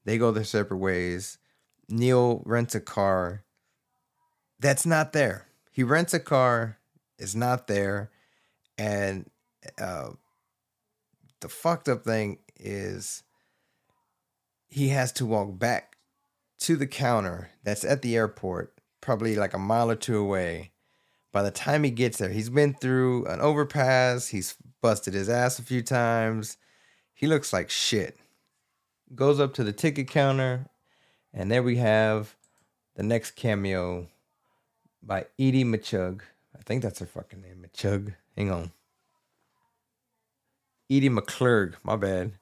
They 0.03 0.17
go 0.17 0.31
their 0.31 0.43
separate 0.43 0.77
ways. 0.77 1.37
Neil 1.89 2.43
rents 2.45 2.75
a 2.75 2.81
car 2.81 3.43
that's 4.59 4.85
not 4.85 5.13
there. 5.13 5.47
He 5.71 5.83
rents 5.83 6.13
a 6.13 6.19
car, 6.19 6.77
it's 7.19 7.35
not 7.35 7.67
there, 7.67 8.09
and 8.77 9.29
uh, 9.79 10.09
the 11.41 11.49
fucked 11.49 11.87
up 11.89 12.03
thing 12.03 12.39
is 12.59 13.23
he 14.67 14.89
has 14.89 15.11
to 15.13 15.25
walk 15.25 15.57
back 15.57 15.97
to 16.59 16.75
the 16.75 16.87
counter 16.87 17.51
that's 17.63 17.85
at 17.85 18.01
the 18.01 18.15
airport, 18.15 18.73
probably 19.01 19.35
like 19.35 19.53
a 19.53 19.59
mile 19.59 19.91
or 19.91 19.95
two 19.95 20.17
away. 20.17 20.71
By 21.31 21.43
the 21.43 21.51
time 21.51 21.83
he 21.83 21.91
gets 21.91 22.17
there, 22.17 22.29
he's 22.29 22.49
been 22.49 22.73
through 22.73 23.25
an 23.25 23.41
overpass, 23.41 24.29
he's 24.29 24.55
busted 24.81 25.13
his 25.13 25.29
ass 25.29 25.59
a 25.59 25.63
few 25.63 25.81
times. 25.81 26.57
He 27.13 27.27
looks 27.27 27.53
like 27.53 27.69
shit. 27.69 28.17
Goes 29.13 29.39
up 29.39 29.53
to 29.55 29.63
the 29.63 29.73
ticket 29.73 30.07
counter, 30.07 30.67
and 31.33 31.49
there 31.51 31.63
we 31.63 31.77
have 31.77 32.35
the 32.95 33.03
next 33.03 33.31
cameo 33.31 34.07
by 35.01 35.27
Edie 35.39 35.63
Machug. 35.63 36.21
I 36.57 36.61
think 36.65 36.81
that's 36.81 36.99
her 36.99 37.05
fucking 37.05 37.41
name, 37.41 37.65
Machug. 37.65 38.15
Hang 38.35 38.51
on. 38.51 38.71
Edie 40.89 41.09
McClurg, 41.09 41.75
my 41.83 41.95
bad. 41.95 42.33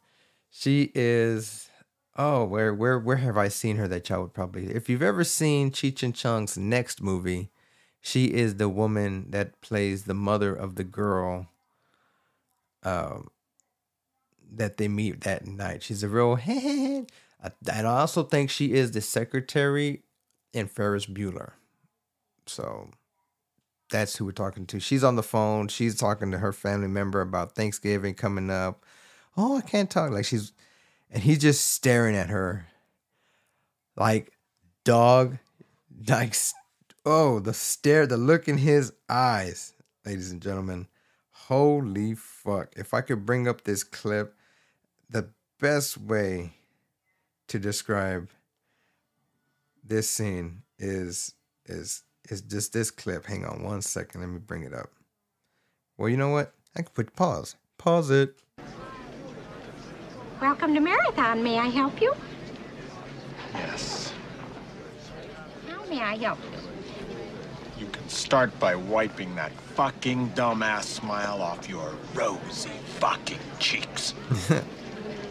She 0.50 0.92
is 0.96 1.70
oh, 2.18 2.46
where 2.46 2.74
where 2.74 3.00
where 3.00 3.18
have 3.18 3.38
I 3.38 3.48
seen 3.48 3.78
her 3.78 3.88
that 3.88 4.10
y'all 4.10 4.22
would 4.22 4.34
probably 4.34 4.68
if 4.68 4.90
you've 4.90 5.02
ever 5.02 5.24
seen 5.24 5.72
Cheech 5.72 6.04
and 6.04 6.16
Chong's 6.16 6.58
next 6.58 7.02
movie, 7.02 7.50
she 8.02 8.26
is 8.26 8.56
the 8.56 8.70
woman 8.70 9.28
that 9.32 9.60
plays 9.62 10.04
the 10.04 10.14
mother 10.14 10.56
of 10.56 10.76
the 10.76 10.84
girl 10.84 11.48
um 12.84 13.28
that 14.52 14.78
they 14.78 14.88
meet 14.88 15.22
that 15.22 15.46
night. 15.46 15.84
She's 15.84 16.04
a 16.04 16.08
real 16.10 16.40
and 16.48 17.08
I 17.70 17.84
also 17.84 18.24
think 18.24 18.50
she 18.50 18.74
is 18.74 18.92
the 18.92 19.02
secretary 19.02 20.04
in 20.54 20.68
Ferris 20.68 21.06
Bueller. 21.06 21.54
So 22.46 22.92
that's 23.90 24.16
who 24.18 24.26
we're 24.26 24.32
talking 24.32 24.66
to. 24.68 24.80
She's 24.80 25.04
on 25.04 25.16
the 25.16 25.24
phone. 25.24 25.68
She's 25.68 25.96
talking 25.96 26.32
to 26.32 26.38
her 26.40 26.52
family 26.54 26.88
member 26.88 27.22
about 27.22 27.56
Thanksgiving 27.56 28.14
coming 28.14 28.50
up. 28.50 28.84
Oh, 29.38 29.58
I 29.58 29.62
can't 29.62 29.90
talk. 29.90 30.12
Like 30.12 30.26
she's, 30.26 30.54
and 31.12 31.22
he's 31.22 31.40
just 31.40 31.68
staring 31.68 32.16
at 32.16 32.30
her 32.30 32.68
like, 33.96 34.32
dog, 34.84 35.38
like 36.08 36.36
oh 37.06 37.40
the 37.40 37.54
stare 37.54 38.08
the 38.08 38.18
look 38.18 38.48
in 38.48 38.58
his 38.58 38.92
eyes 39.10 39.74
ladies 40.06 40.32
and 40.32 40.42
gentlemen 40.42 40.88
holy 41.32 42.16
fuck 42.16 42.74
if 42.76 42.94
i 42.94 43.02
could 43.02 43.26
bring 43.26 43.48
up 43.48 43.64
this 43.64 43.84
clip 43.84 44.36
the 45.10 45.30
best 45.60 45.98
way 45.98 46.52
to 47.48 47.60
describe 47.60 48.30
this 49.84 50.10
scene 50.10 50.64
is 50.80 51.34
is 51.66 52.04
is 52.30 52.42
just 52.42 52.74
this 52.74 52.92
clip 52.92 53.26
hang 53.26 53.46
on 53.46 53.64
one 53.64 53.82
second 53.82 54.22
let 54.22 54.30
me 54.30 54.40
bring 54.40 54.64
it 54.64 54.74
up 54.74 54.90
well 55.98 56.10
you 56.10 56.18
know 56.18 56.30
what 56.30 56.54
i 56.76 56.82
can 56.82 56.92
put 56.94 57.16
pause 57.16 57.56
pause 57.78 58.10
it 58.10 58.36
Welcome 60.42 60.74
to 60.74 60.82
Marathon. 60.82 61.42
May 61.42 61.58
I 61.58 61.68
help 61.68 62.02
you? 62.02 62.14
Yes. 63.54 64.12
How 65.70 65.84
may 65.86 66.02
I 66.02 66.18
help 66.18 66.40
you? 66.44 67.86
You 67.86 67.88
can 67.88 68.08
start 68.10 68.58
by 68.60 68.76
wiping 68.76 69.34
that 69.36 69.54
fucking 69.54 70.32
dumbass 70.32 70.84
smile 70.84 71.42
off 71.42 71.70
your 71.70 71.94
rosy 72.14 72.70
fucking 73.00 73.40
cheeks. 73.60 74.14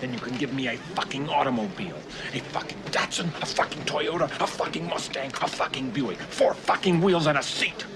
then 0.04 0.12
you 0.12 0.20
can 0.20 0.36
give 0.36 0.52
me 0.52 0.68
a 0.68 0.76
fucking 0.76 1.30
automobile. 1.30 1.96
A 2.34 2.40
fucking 2.40 2.76
Datsun, 2.90 3.28
a 3.40 3.46
fucking 3.46 3.82
Toyota, 3.84 4.24
a 4.38 4.46
fucking 4.46 4.86
Mustang, 4.86 5.30
a 5.40 5.48
fucking 5.48 5.90
Buick. 5.92 6.18
Four 6.18 6.52
fucking 6.52 7.00
wheels 7.00 7.26
and 7.26 7.38
a 7.38 7.42
seat. 7.42 7.86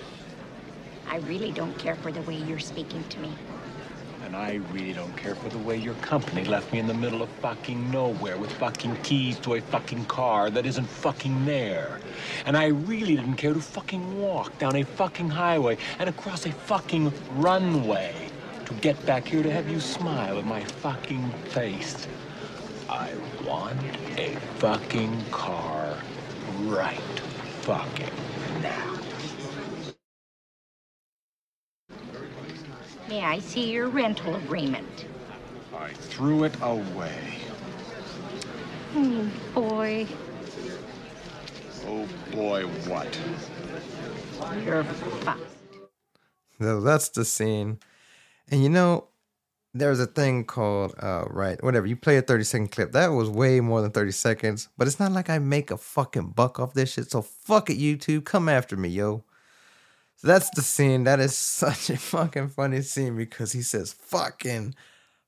I 1.06 1.18
really 1.18 1.52
don't 1.52 1.76
care 1.76 1.96
for 1.96 2.10
the 2.10 2.22
way 2.22 2.36
you're 2.36 2.58
speaking 2.58 3.04
to 3.10 3.18
me. 3.20 3.30
And 4.24 4.34
I 4.34 4.54
really 4.72 4.94
don't 4.94 5.14
care 5.18 5.34
for 5.34 5.50
the 5.50 5.58
way 5.58 5.76
your 5.76 5.94
company 5.96 6.44
left 6.44 6.72
me 6.72 6.78
in 6.78 6.86
the 6.86 6.94
middle 6.94 7.20
of 7.20 7.28
fucking 7.42 7.90
nowhere 7.90 8.38
with 8.38 8.52
fucking 8.52 8.96
keys 9.02 9.38
to 9.40 9.54
a 9.54 9.60
fucking 9.60 10.06
car 10.06 10.48
that 10.48 10.64
isn't 10.64 10.86
fucking 10.86 11.44
there. 11.44 12.00
And 12.46 12.56
I 12.56 12.68
really 12.68 13.16
didn't 13.16 13.36
care 13.36 13.52
to 13.52 13.60
fucking 13.60 14.18
walk 14.18 14.56
down 14.58 14.76
a 14.76 14.82
fucking 14.82 15.28
highway 15.28 15.76
and 15.98 16.08
across 16.08 16.46
a 16.46 16.52
fucking 16.52 17.12
runway 17.36 18.27
to 18.68 18.74
get 18.74 19.06
back 19.06 19.26
here 19.26 19.42
to 19.42 19.50
have 19.50 19.66
you 19.70 19.80
smile 19.80 20.38
at 20.38 20.44
my 20.44 20.62
fucking 20.62 21.30
face. 21.50 22.06
I 22.90 23.10
want 23.46 23.80
a 24.18 24.36
fucking 24.58 25.24
car 25.30 25.96
right 26.64 26.98
fucking 27.62 28.10
now. 28.62 28.98
May 33.08 33.22
I 33.22 33.38
see 33.38 33.72
your 33.72 33.88
rental 33.88 34.36
agreement? 34.36 35.06
I 35.74 35.88
threw 35.88 36.44
it 36.44 36.54
away. 36.60 37.38
Oh, 38.94 39.30
boy, 39.54 40.06
Oh 41.86 42.06
boy, 42.32 42.64
what? 42.86 43.18
you're 44.62 44.84
fucked. 44.84 45.40
So 46.60 46.80
that's 46.82 47.08
the 47.08 47.24
scene. 47.24 47.78
And 48.50 48.62
you 48.62 48.68
know, 48.68 49.08
there's 49.74 50.00
a 50.00 50.06
thing 50.06 50.44
called 50.44 50.94
uh 51.00 51.24
right, 51.28 51.62
whatever. 51.62 51.86
You 51.86 51.96
play 51.96 52.16
a 52.16 52.22
30 52.22 52.44
second 52.44 52.68
clip. 52.70 52.92
That 52.92 53.08
was 53.08 53.28
way 53.28 53.60
more 53.60 53.82
than 53.82 53.90
30 53.90 54.12
seconds. 54.12 54.68
But 54.76 54.86
it's 54.86 55.00
not 55.00 55.12
like 55.12 55.30
I 55.30 55.38
make 55.38 55.70
a 55.70 55.76
fucking 55.76 56.30
buck 56.30 56.58
off 56.58 56.74
this 56.74 56.92
shit. 56.92 57.10
So 57.10 57.22
fuck 57.22 57.70
it, 57.70 57.78
YouTube. 57.78 58.24
Come 58.24 58.48
after 58.48 58.76
me, 58.76 58.88
yo. 58.88 59.24
So 60.16 60.28
that's 60.28 60.50
the 60.50 60.62
scene. 60.62 61.04
That 61.04 61.20
is 61.20 61.36
such 61.36 61.90
a 61.90 61.96
fucking 61.96 62.48
funny 62.48 62.82
scene 62.82 63.16
because 63.16 63.52
he 63.52 63.62
says 63.62 63.92
fucking, 63.92 64.74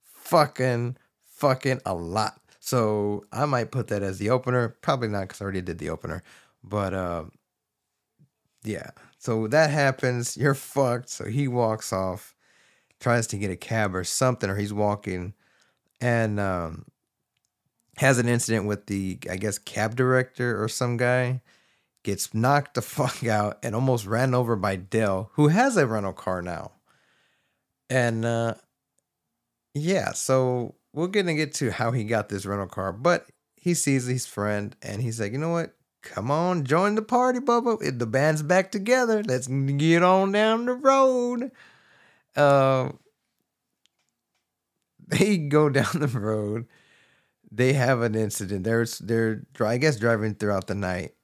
fucking, 0.03 0.97
fucking 1.27 1.81
a 1.87 1.95
lot. 1.95 2.41
So 2.59 3.25
I 3.33 3.45
might 3.47 3.71
put 3.71 3.89
that 3.89 4.03
as 4.03 4.19
the 4.19 4.31
opener. 4.31 4.69
Probably 4.81 5.09
not 5.09 5.23
because 5.23 5.41
I 5.41 5.45
already 5.45 5.63
did 5.63 5.79
the 5.79 5.91
opener. 5.91 6.23
But 6.65 6.95
uh 6.95 7.25
yeah. 8.65 8.91
So 9.19 9.47
that 9.49 9.71
happens. 9.71 10.37
You're 10.37 10.55
fucked. 10.55 11.09
So 11.11 11.25
he 11.27 11.49
walks 11.49 11.93
off, 11.93 12.35
tries 13.01 13.27
to 13.29 13.39
get 13.39 13.51
a 13.51 13.57
cab 13.57 13.95
or 13.97 14.05
something, 14.05 14.49
or 14.49 14.57
he's 14.57 14.73
walking 14.73 15.35
and 16.01 16.39
um, 16.39 16.85
has 17.97 18.19
an 18.19 18.29
incident 18.29 18.67
with 18.67 18.87
the, 18.87 19.19
I 19.31 19.37
guess, 19.37 19.59
cab 19.59 19.97
director 19.97 20.63
or 20.63 20.69
some 20.69 20.97
guy. 20.97 21.41
Gets 22.03 22.33
knocked 22.33 22.75
the 22.75 22.83
fuck 22.83 23.25
out 23.27 23.59
and 23.63 23.75
almost 23.75 24.07
ran 24.07 24.35
over 24.35 24.57
by 24.57 24.77
Del, 24.77 25.31
who 25.35 25.49
has 25.49 25.77
a 25.77 25.87
rental 25.87 26.13
car 26.13 26.41
now. 26.41 26.73
And 27.91 28.25
uh, 28.25 28.55
yeah, 29.75 30.13
so 30.13 30.77
we're 30.93 31.09
gonna 31.09 31.35
get 31.35 31.55
to 31.55 31.71
how 31.71 31.91
he 31.91 32.05
got 32.05 32.29
this 32.29 32.47
rental 32.47 32.69
car, 32.69 32.93
but 32.93 33.27
he 33.57 33.75
sees 33.75 34.07
his 34.07 34.27
friend 34.27 34.75
and 34.83 35.03
he's 35.03 35.21
like, 35.21 35.33
you 35.33 35.39
know 35.39 35.51
what? 35.51 35.75
Come 36.03 36.31
on, 36.31 36.65
join 36.65 36.95
the 36.95 37.03
party, 37.03 37.41
Bubba. 37.41 37.99
The 37.99 38.07
band's 38.07 38.43
back 38.43 38.73
together. 38.73 39.23
Let's 39.23 39.47
get 39.49 40.03
on 40.03 40.33
down 40.33 40.65
the 40.65 40.73
road. 40.73 41.51
Uh, 42.37 42.91
they 45.09 45.37
go 45.39 45.69
down 45.69 45.91
the 45.95 46.09
road. 46.09 46.67
They 47.51 47.73
have 47.73 48.03
an 48.03 48.15
incident. 48.15 48.65
There's 48.65 48.99
they're 48.99 49.43
I 49.61 49.77
guess 49.77 49.97
driving 49.97 50.35
throughout 50.35 50.69
the 50.69 50.75
night. 50.75 51.15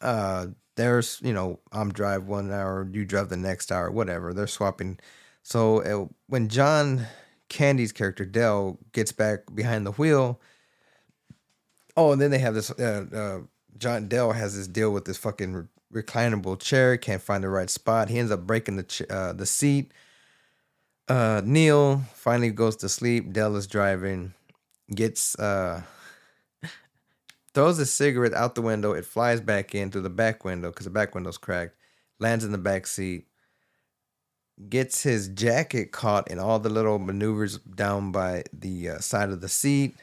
Uh, 0.00 0.48
there's 0.76 1.20
you 1.22 1.32
know 1.34 1.60
I'm 1.72 1.92
drive 1.92 2.26
one 2.26 2.50
hour, 2.50 2.88
you 2.90 3.04
drive 3.04 3.28
the 3.28 3.36
next 3.36 3.70
hour, 3.70 3.90
whatever. 3.90 4.32
They're 4.32 4.46
swapping. 4.46 4.98
So 5.42 5.82
uh, 5.82 6.08
when 6.26 6.48
John 6.48 7.06
Candy's 7.48 7.92
character 7.92 8.24
Del 8.24 8.78
gets 8.92 9.12
back 9.12 9.54
behind 9.54 9.86
the 9.86 9.92
wheel. 9.92 10.40
Oh, 11.96 12.12
and 12.12 12.20
then 12.20 12.30
they 12.30 12.38
have 12.38 12.54
this. 12.54 12.70
Uh, 12.70 13.06
uh, 13.12 13.38
John 13.76 14.08
Del 14.08 14.32
has 14.32 14.56
this 14.56 14.66
deal 14.66 14.92
with 14.92 15.04
this 15.04 15.16
fucking 15.16 15.54
re- 15.54 16.02
reclinable 16.02 16.58
chair. 16.58 16.96
Can't 16.96 17.22
find 17.22 17.42
the 17.42 17.48
right 17.48 17.70
spot. 17.70 18.08
He 18.08 18.18
ends 18.18 18.30
up 18.30 18.46
breaking 18.46 18.76
the 18.76 18.82
ch- 18.84 19.02
uh, 19.10 19.32
the 19.32 19.46
seat. 19.46 19.92
Uh, 21.08 21.40
Neil 21.44 22.02
finally 22.14 22.50
goes 22.50 22.76
to 22.76 22.88
sleep. 22.88 23.32
Del 23.32 23.56
is 23.56 23.66
driving. 23.66 24.34
Gets 24.94 25.38
uh, 25.38 25.82
throws 27.54 27.78
a 27.78 27.86
cigarette 27.86 28.34
out 28.34 28.54
the 28.54 28.62
window. 28.62 28.92
It 28.92 29.06
flies 29.06 29.40
back 29.40 29.74
in 29.74 29.90
through 29.90 30.02
the 30.02 30.10
back 30.10 30.44
window 30.44 30.70
because 30.70 30.84
the 30.84 30.90
back 30.90 31.14
window's 31.14 31.38
cracked. 31.38 31.76
Lands 32.18 32.44
in 32.44 32.52
the 32.52 32.58
back 32.58 32.86
seat. 32.86 33.26
Gets 34.68 35.02
his 35.02 35.28
jacket 35.28 35.92
caught 35.92 36.30
in 36.30 36.38
all 36.38 36.58
the 36.58 36.68
little 36.68 36.98
maneuvers 36.98 37.58
down 37.58 38.12
by 38.12 38.42
the 38.52 38.90
uh, 38.90 38.98
side 38.98 39.30
of 39.30 39.40
the 39.40 39.48
seat. 39.48 39.96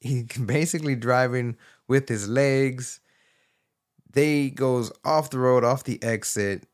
He 0.00 0.24
basically 0.44 0.96
driving 0.96 1.56
with 1.88 2.08
his 2.08 2.28
legs. 2.28 3.00
They 4.12 4.50
goes 4.50 4.90
off 5.04 5.30
the 5.30 5.38
road, 5.38 5.62
off 5.64 5.84
the 5.84 6.02
exit, 6.02 6.66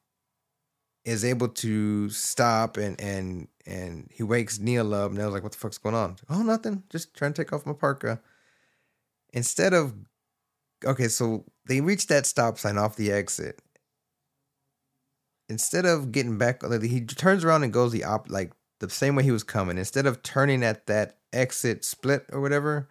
is 1.06 1.24
able 1.24 1.48
to 1.48 2.10
stop 2.10 2.76
and 2.76 3.00
and 3.00 3.48
and 3.64 4.10
he 4.12 4.22
wakes 4.22 4.58
Neil 4.58 4.92
up. 4.92 5.12
Neil's 5.12 5.32
like, 5.32 5.44
"What 5.44 5.52
the 5.52 5.58
fuck's 5.58 5.78
going 5.78 5.94
on?" 5.94 6.16
Oh, 6.28 6.42
nothing. 6.42 6.82
Just 6.90 7.14
trying 7.14 7.32
to 7.32 7.44
take 7.44 7.52
off 7.52 7.64
my 7.64 7.72
parka. 7.72 8.20
Instead 9.32 9.72
of 9.72 9.94
okay, 10.84 11.08
so 11.08 11.44
they 11.66 11.80
reach 11.80 12.08
that 12.08 12.26
stop 12.26 12.58
sign 12.58 12.76
off 12.76 12.96
the 12.96 13.12
exit. 13.12 13.60
Instead 15.48 15.86
of 15.86 16.10
getting 16.10 16.38
back, 16.38 16.60
he 16.82 17.00
turns 17.02 17.44
around 17.44 17.62
and 17.62 17.72
goes 17.72 17.92
the 17.92 18.04
op 18.04 18.28
like 18.28 18.52
the 18.80 18.90
same 18.90 19.14
way 19.14 19.22
he 19.22 19.30
was 19.30 19.44
coming. 19.44 19.78
Instead 19.78 20.06
of 20.06 20.22
turning 20.24 20.64
at 20.64 20.86
that 20.86 21.18
exit 21.32 21.84
split 21.84 22.26
or 22.32 22.40
whatever, 22.40 22.88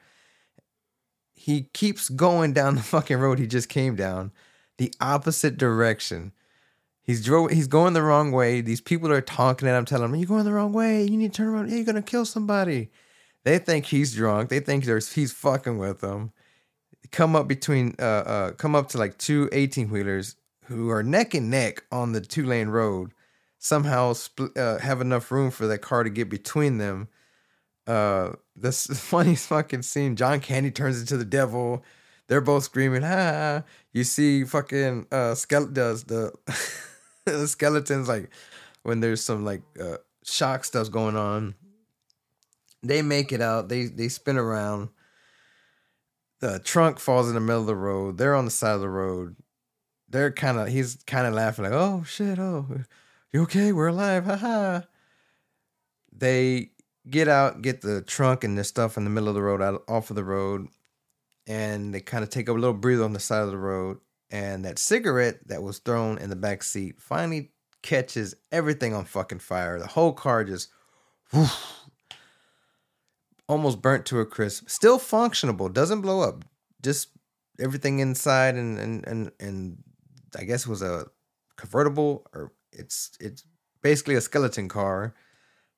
he 1.34 1.64
keeps 1.74 2.08
going 2.08 2.54
down 2.54 2.76
the 2.76 2.84
fucking 2.96 3.18
road 3.18 3.40
he 3.40 3.48
just 3.48 3.68
came 3.68 3.98
down, 3.98 4.32
the 4.78 4.94
opposite 5.02 5.58
direction. 5.58 6.32
He's. 7.06 7.26
He's 7.26 7.68
going 7.68 7.94
the 7.94 8.02
wrong 8.02 8.32
way. 8.32 8.62
These 8.62 8.82
people 8.82 9.12
are 9.12 9.22
talking 9.22 9.68
at 9.68 9.78
him, 9.78 9.86
telling 9.86 10.10
him, 10.10 10.16
"You're 10.16 10.28
going 10.28 10.46
the 10.46 10.54
wrong 10.54 10.74
way. 10.74 11.04
You 11.04 11.18
need 11.18 11.34
to 11.34 11.38
turn 11.38 11.48
around. 11.48 11.72
You're 11.72 11.86
gonna 11.86 12.02
kill 12.02 12.26
somebody." 12.26 12.90
They 13.46 13.60
think 13.60 13.86
he's 13.86 14.16
drunk. 14.16 14.50
They 14.50 14.60
think 14.60 14.86
there's 14.86 15.14
he's 15.14 15.32
fucking 15.32 15.78
with 15.78 16.02
them. 16.02 16.32
Come 17.12 17.36
up 17.36 17.48
between, 17.48 17.96
uh, 18.00 18.02
uh, 18.02 18.52
come 18.54 18.76
up 18.76 18.90
to 18.90 18.98
like 18.98 19.18
two 19.20 19.48
18 19.52 19.90
wheelers 19.90 20.36
who 20.66 20.90
are 20.90 21.04
neck 21.04 21.36
and 21.36 21.52
neck 21.52 21.84
on 21.92 22.12
the 22.12 22.22
two 22.22 22.44
lane 22.44 22.70
road. 22.70 23.14
Somehow 23.60 24.14
split, 24.14 24.58
uh, 24.58 24.80
have 24.80 25.00
enough 25.00 25.32
room 25.32 25.52
for 25.52 25.68
that 25.68 25.80
car 25.80 26.04
to 26.04 26.10
get 26.10 26.28
between 26.28 26.80
them. 26.80 27.08
Uh, 27.86 28.32
this 28.56 28.88
funniest 29.00 29.48
fucking 29.48 29.84
scene. 29.84 30.16
John 30.16 30.40
Candy 30.40 30.72
turns 30.72 31.00
into 31.00 31.16
the 31.16 31.24
devil. 31.24 31.84
They're 32.28 32.42
both 32.42 32.64
screaming, 32.64 33.04
ah. 33.06 33.62
You 33.94 34.04
see 34.04 34.44
fucking 34.44 35.06
uh 35.12 35.36
skeleton 35.36 35.76
does 35.76 36.06
the, 36.06 36.34
the 37.34 37.48
skeletons 37.48 38.08
like 38.08 38.30
when 38.84 39.00
there's 39.00 39.24
some 39.24 39.46
like 39.46 39.62
uh 39.80 39.98
shock 40.24 40.64
stuff 40.64 40.92
going 40.92 41.16
on. 41.16 41.56
They 42.84 43.02
make 43.02 43.32
it 43.32 43.42
out, 43.42 43.70
they 43.70 43.86
they 43.86 44.10
spin 44.10 44.38
around. 44.38 44.90
The 46.40 46.60
trunk 46.60 47.00
falls 47.00 47.28
in 47.28 47.34
the 47.34 47.40
middle 47.40 47.62
of 47.62 47.68
the 47.68 47.76
road. 47.76 48.18
They're 48.18 48.36
on 48.36 48.46
the 48.46 48.52
side 48.52 48.76
of 48.76 48.82
the 48.82 48.90
road. 48.90 49.36
They're 50.10 50.32
kind 50.32 50.60
of 50.60 50.68
he's 50.68 50.98
kind 51.08 51.26
of 51.26 51.34
laughing 51.34 51.66
like, 51.66 51.74
"Oh 51.74 52.04
shit, 52.04 52.38
oh. 52.38 52.68
You 53.34 53.44
okay? 53.44 53.72
We're 53.72 53.88
alive. 53.88 54.26
Haha." 54.26 54.82
They 56.12 56.72
get 57.10 57.28
out, 57.28 57.62
get 57.62 57.82
the 57.82 58.02
trunk 58.02 58.44
and 58.44 58.58
the 58.58 58.64
stuff 58.64 58.98
in 58.98 59.04
the 59.04 59.10
middle 59.10 59.30
of 59.30 59.36
the 59.36 59.42
road 59.42 59.62
out 59.62 59.84
off 59.88 60.10
of 60.10 60.16
the 60.16 60.24
road 60.24 60.68
and 61.48 61.94
they 61.94 62.00
kind 62.00 62.24
of 62.24 62.30
take 62.30 62.48
a 62.48 62.54
little 62.54 62.74
breather 62.74 63.04
on 63.04 63.14
the 63.14 63.20
side 63.20 63.44
of 63.44 63.52
the 63.52 63.58
road. 63.58 64.00
And 64.32 64.66
that 64.66 64.80
cigarette 64.80 65.48
that 65.48 65.62
was 65.62 65.80
thrown 65.80 66.18
in 66.18 66.30
the 66.30 66.36
back 66.36 66.64
seat 66.64 67.00
finally 67.00 67.52
catches 67.82 68.36
everything 68.52 68.94
on 68.94 69.06
fucking 69.06 69.40
fire. 69.40 69.80
The 69.80 69.88
whole 69.88 70.14
car 70.14 70.44
just 70.44 70.70
woof, 71.32 71.86
almost 73.48 73.82
burnt 73.82 74.06
to 74.08 74.20
a 74.20 74.26
crisp. 74.26 74.70
Still 74.70 75.00
functionable, 75.00 75.72
doesn't 75.72 76.02
blow 76.02 76.22
up. 76.22 76.44
Just 76.82 77.10
everything 77.60 78.00
inside 78.00 78.56
and 78.56 78.80
and 78.80 79.08
and 79.08 79.32
and 79.40 79.78
I 80.38 80.44
guess 80.44 80.66
it 80.66 80.70
was 80.70 80.82
a 80.82 81.06
convertible 81.56 82.26
or 82.34 82.52
it's 82.72 83.12
it's 83.20 83.44
basically 83.82 84.16
a 84.16 84.22
skeleton 84.22 84.68
car. 84.68 85.14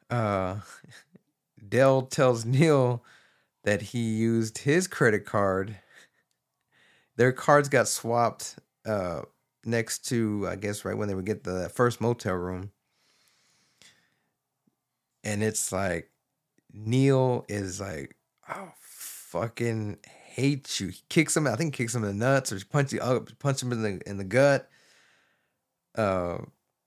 Uh 0.10 0.58
Del 1.70 2.04
tells 2.04 2.46
Neil 2.46 3.04
that 3.64 3.82
he 3.82 4.00
used 4.00 4.60
his 4.60 4.88
credit 4.88 5.26
card. 5.26 5.78
Their 7.18 7.32
cards 7.32 7.70
got 7.70 7.88
swapped 7.88 8.56
uh 8.86 9.24
next 9.66 10.08
to 10.10 10.48
I 10.50 10.56
guess 10.56 10.86
right 10.86 10.98
when 10.98 11.08
they 11.08 11.16
would 11.16 11.26
get 11.26 11.44
the 11.44 11.70
first 11.70 12.00
motel 12.00 12.36
room. 12.36 12.72
And 15.24 15.44
it's 15.44 15.72
like 15.72 16.10
Neil 16.74 17.46
is 17.50 17.82
like, 17.82 18.16
oh 18.50 18.72
fucking 18.80 19.98
hate 20.38 20.80
you. 20.80 20.88
He 20.90 21.02
kicks 21.10 21.36
him. 21.36 21.48
I 21.48 21.56
think 21.56 21.74
kicks 21.74 21.94
him 21.96 22.04
in 22.04 22.18
the 22.18 22.26
nuts 22.26 22.52
or 22.54 22.60
punch 22.66 22.94
you 22.94 23.26
punch 23.40 23.62
him 23.62 23.72
in 23.72 23.82
the 23.82 24.10
in 24.10 24.18
the 24.18 24.24
gut. 24.24 24.70
Uh, 25.96 26.38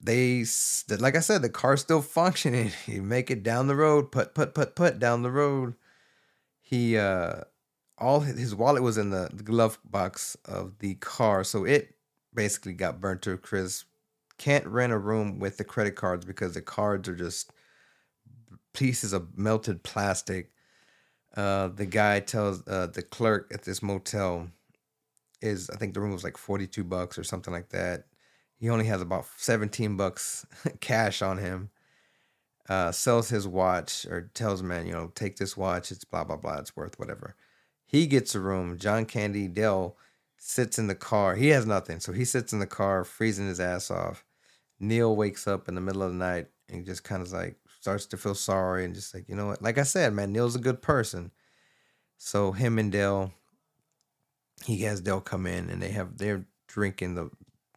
they 0.01 0.45
like 0.89 1.17
I 1.17 1.21
said, 1.21 1.43
the 1.43 1.51
car's 1.51 1.81
still 1.81 2.03
functioning. 2.03 2.73
He 2.87 3.01
make 3.01 3.31
it 3.31 3.43
down 3.43 3.67
the 3.67 3.77
road, 3.77 4.11
put 4.13 4.35
put 4.35 4.55
put 4.55 4.75
put 4.75 4.99
down 4.99 5.23
the 5.23 5.31
road. 5.31 5.75
He 6.61 6.97
uh, 6.97 7.43
all 8.01 8.21
his 8.21 8.55
wallet 8.55 8.83
was 8.83 8.99
in 8.99 9.11
the, 9.11 9.31
glove 9.45 9.79
box 9.85 10.37
of 10.45 10.79
the 10.79 10.95
car, 10.97 11.45
so 11.45 11.65
it 11.65 11.95
basically 12.35 12.73
got 12.73 13.01
burnt 13.01 13.23
to 13.23 13.33
a 13.33 13.37
crisp. 13.37 13.87
Can't 14.39 14.67
rent 14.67 14.93
a 14.93 14.99
room 14.99 15.39
with 15.39 15.59
the 15.59 15.65
credit 15.65 15.97
cards 15.97 16.25
because 16.25 16.55
the 16.55 16.63
cards 16.63 17.09
are 17.09 17.15
just 17.15 17.53
pieces 18.73 19.13
of 19.13 19.37
melted 19.37 19.83
plastic. 19.83 20.51
Uh, 21.37 21.69
the 21.69 21.87
guy 21.87 22.21
tells 22.21 22.67
uh, 22.67 22.87
the 22.87 23.03
clerk 23.03 23.51
at 23.53 23.63
this 23.63 23.83
motel 23.83 24.49
is 25.43 25.71
I 25.71 25.77
think 25.77 25.95
the 25.95 26.01
room 26.01 26.13
was 26.13 26.25
like 26.25 26.37
42 26.37 26.85
bucks 26.85 27.19
or 27.19 27.25
something 27.25 27.53
like 27.53 27.71
that. 27.71 28.07
He 28.59 28.69
only 28.69 28.87
has 28.87 29.01
about 29.01 29.27
17 29.37 29.97
bucks 29.97 30.47
cash 30.81 31.23
on 31.23 31.39
him. 31.39 31.71
Uh, 32.69 32.93
sells 32.93 33.31
his 33.31 33.49
watch 33.49 34.07
or 34.07 34.31
tells 34.35 34.63
man, 34.63 34.87
you 34.87 34.93
know, 34.93 35.11
take 35.15 35.37
this 35.37 35.57
watch. 35.57 35.91
It's 35.91 36.05
blah 36.05 36.25
blah 36.25 36.37
blah. 36.37 36.59
It's 36.59 36.77
worth 36.77 36.99
whatever. 36.99 37.35
He 37.91 38.07
gets 38.07 38.37
a 38.37 38.41
room. 38.41 38.79
John 38.79 39.05
Candy 39.05 39.49
Del 39.49 39.97
sits 40.37 40.79
in 40.79 40.87
the 40.87 40.95
car. 40.95 41.35
He 41.35 41.49
has 41.49 41.67
nothing, 41.67 41.99
so 41.99 42.13
he 42.13 42.25
sits 42.25 42.53
in 42.53 42.61
the 42.61 42.67
car, 42.67 43.03
freezing 43.03 43.49
his 43.49 43.59
ass 43.59 43.91
off. 43.91 44.25
Neil 44.79 45.17
wakes 45.17 45.49
up 45.49 45.69
in 45.69 45.75
the 45.75 45.81
middle 45.81 46.05
of 46.05 46.13
the 46.13 46.17
night 46.17 46.47
and 46.69 46.87
just 46.87 47.03
kind 47.03 47.21
of 47.21 47.33
like 47.33 47.57
starts 47.81 48.07
to 48.07 48.17
feel 48.17 48.37
sorry 48.37 48.85
and 48.85 48.95
just 48.95 49.13
like 49.13 49.29
you 49.29 49.35
know 49.35 49.49
what. 49.49 49.61
Like 49.61 49.77
I 49.77 49.83
said, 49.83 50.13
man, 50.13 50.31
Neil's 50.31 50.55
a 50.55 50.61
good 50.61 50.81
person. 50.81 51.33
So 52.17 52.53
him 52.53 52.79
and 52.79 52.93
Del, 52.93 53.33
he 54.65 54.83
has 54.83 55.01
Del 55.01 55.21
come 55.21 55.45
in 55.45 55.69
and 55.69 55.83
they 55.83 55.91
have 55.91 56.17
they're 56.17 56.45
drinking 56.69 57.17
the 57.17 57.29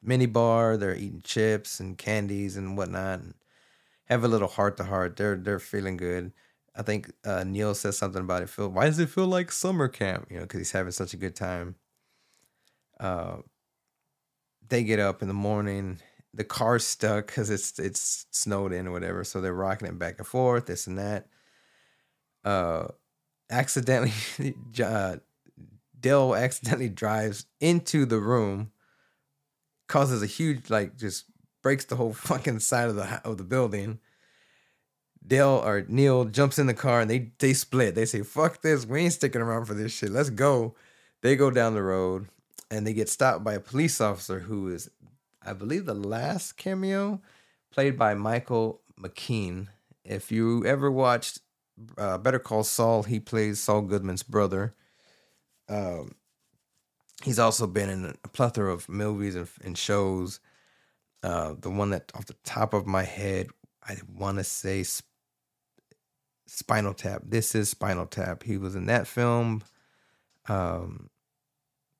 mini 0.03 0.27
bar. 0.27 0.77
They're 0.77 0.95
eating 0.95 1.23
chips 1.23 1.79
and 1.79 1.97
candies 1.97 2.55
and 2.55 2.77
whatnot, 2.77 3.21
and 3.21 3.33
have 4.05 4.23
a 4.23 4.27
little 4.27 4.47
heart 4.47 4.77
to 4.77 4.83
heart. 4.83 5.15
They're 5.15 5.37
they're 5.37 5.59
feeling 5.59 5.97
good. 5.97 6.33
I 6.75 6.81
think 6.81 7.11
uh, 7.23 7.43
Neil 7.43 7.75
says 7.75 7.97
something 7.97 8.21
about 8.21 8.41
it. 8.41 8.49
Feel 8.49 8.69
why 8.69 8.85
does 8.85 8.99
it 8.99 9.09
feel 9.09 9.27
like 9.27 9.51
summer 9.51 9.87
camp? 9.87 10.27
You 10.29 10.37
know, 10.37 10.43
because 10.43 10.59
he's 10.59 10.71
having 10.71 10.91
such 10.91 11.13
a 11.13 11.17
good 11.17 11.35
time. 11.35 11.75
Uh, 12.99 13.37
they 14.69 14.83
get 14.83 14.99
up 14.99 15.21
in 15.21 15.27
the 15.27 15.33
morning. 15.33 15.99
The 16.33 16.43
car's 16.43 16.83
stuck 16.83 17.27
because 17.27 17.49
it's 17.49 17.77
it's 17.77 18.25
snowed 18.31 18.73
in 18.73 18.87
or 18.87 18.91
whatever. 18.91 19.23
So 19.23 19.39
they're 19.39 19.53
rocking 19.53 19.87
it 19.87 19.99
back 19.99 20.15
and 20.17 20.27
forth, 20.27 20.65
this 20.65 20.87
and 20.87 20.97
that. 20.97 21.27
Uh, 22.43 22.87
accidentally, 23.51 24.13
uh, 24.83 25.17
Del 25.99 26.35
accidentally 26.35 26.89
drives 26.89 27.45
into 27.59 28.05
the 28.05 28.19
room 28.19 28.71
causes 29.87 30.23
a 30.23 30.25
huge 30.25 30.69
like 30.71 30.97
just 30.97 31.25
breaks 31.61 31.85
the 31.85 31.95
whole 31.95 32.13
fucking 32.29 32.59
side 32.59 32.89
of 32.89 32.95
the 32.95 33.21
of 33.23 33.37
the 33.37 33.43
building. 33.43 33.99
Dale 35.25 35.61
or 35.63 35.85
Neil 35.87 36.25
jumps 36.25 36.59
in 36.59 36.67
the 36.67 36.73
car 36.73 37.01
and 37.01 37.09
they 37.09 37.31
they 37.39 37.53
split. 37.53 37.95
They 37.95 38.05
say, 38.05 38.21
"Fuck 38.21 38.61
this, 38.61 38.85
we 38.85 39.01
ain't 39.01 39.13
sticking 39.13 39.41
around 39.41 39.65
for 39.65 39.73
this 39.73 39.91
shit. 39.91 40.11
Let's 40.11 40.29
go." 40.29 40.75
They 41.21 41.37
go 41.37 41.49
down 41.49 41.73
the 41.73 41.81
road 41.81 42.27
and 42.69 42.85
they 42.85 42.93
get 42.93 43.07
stopped 43.07 43.43
by 43.45 43.53
a 43.53 43.59
police 43.59 44.01
officer 44.01 44.39
who 44.39 44.67
is, 44.67 44.89
I 45.41 45.53
believe, 45.53 45.85
the 45.85 45.93
last 45.93 46.57
cameo, 46.57 47.21
played 47.71 47.97
by 47.97 48.13
Michael 48.13 48.81
McKean. 48.99 49.67
If 50.03 50.33
you 50.33 50.65
ever 50.65 50.91
watched 50.91 51.39
uh, 51.97 52.17
Better 52.17 52.39
Call 52.39 52.63
Saul, 52.63 53.03
he 53.03 53.19
plays 53.21 53.61
Saul 53.61 53.83
Goodman's 53.83 54.23
brother. 54.23 54.73
Um, 55.69 56.15
he's 57.23 57.39
also 57.39 57.67
been 57.67 57.89
in 57.89 58.15
a 58.23 58.27
plethora 58.27 58.73
of 58.73 58.89
movies 58.89 59.35
and, 59.35 59.47
and 59.63 59.77
shows. 59.77 60.39
Uh, 61.23 61.55
the 61.57 61.69
one 61.69 61.91
that 61.91 62.11
off 62.15 62.25
the 62.25 62.35
top 62.43 62.73
of 62.73 62.85
my 62.85 63.03
head, 63.03 63.47
I 63.81 63.97
want 64.13 64.39
to 64.39 64.43
say 64.43 64.83
Sp- 64.83 65.07
Spinal 66.45 66.93
Tap. 66.93 67.23
This 67.25 67.55
is 67.55 67.69
Spinal 67.69 68.05
Tap. 68.05 68.43
He 68.43 68.57
was 68.57 68.75
in 68.75 68.85
that 68.87 69.07
film. 69.07 69.63
Um, 70.47 71.09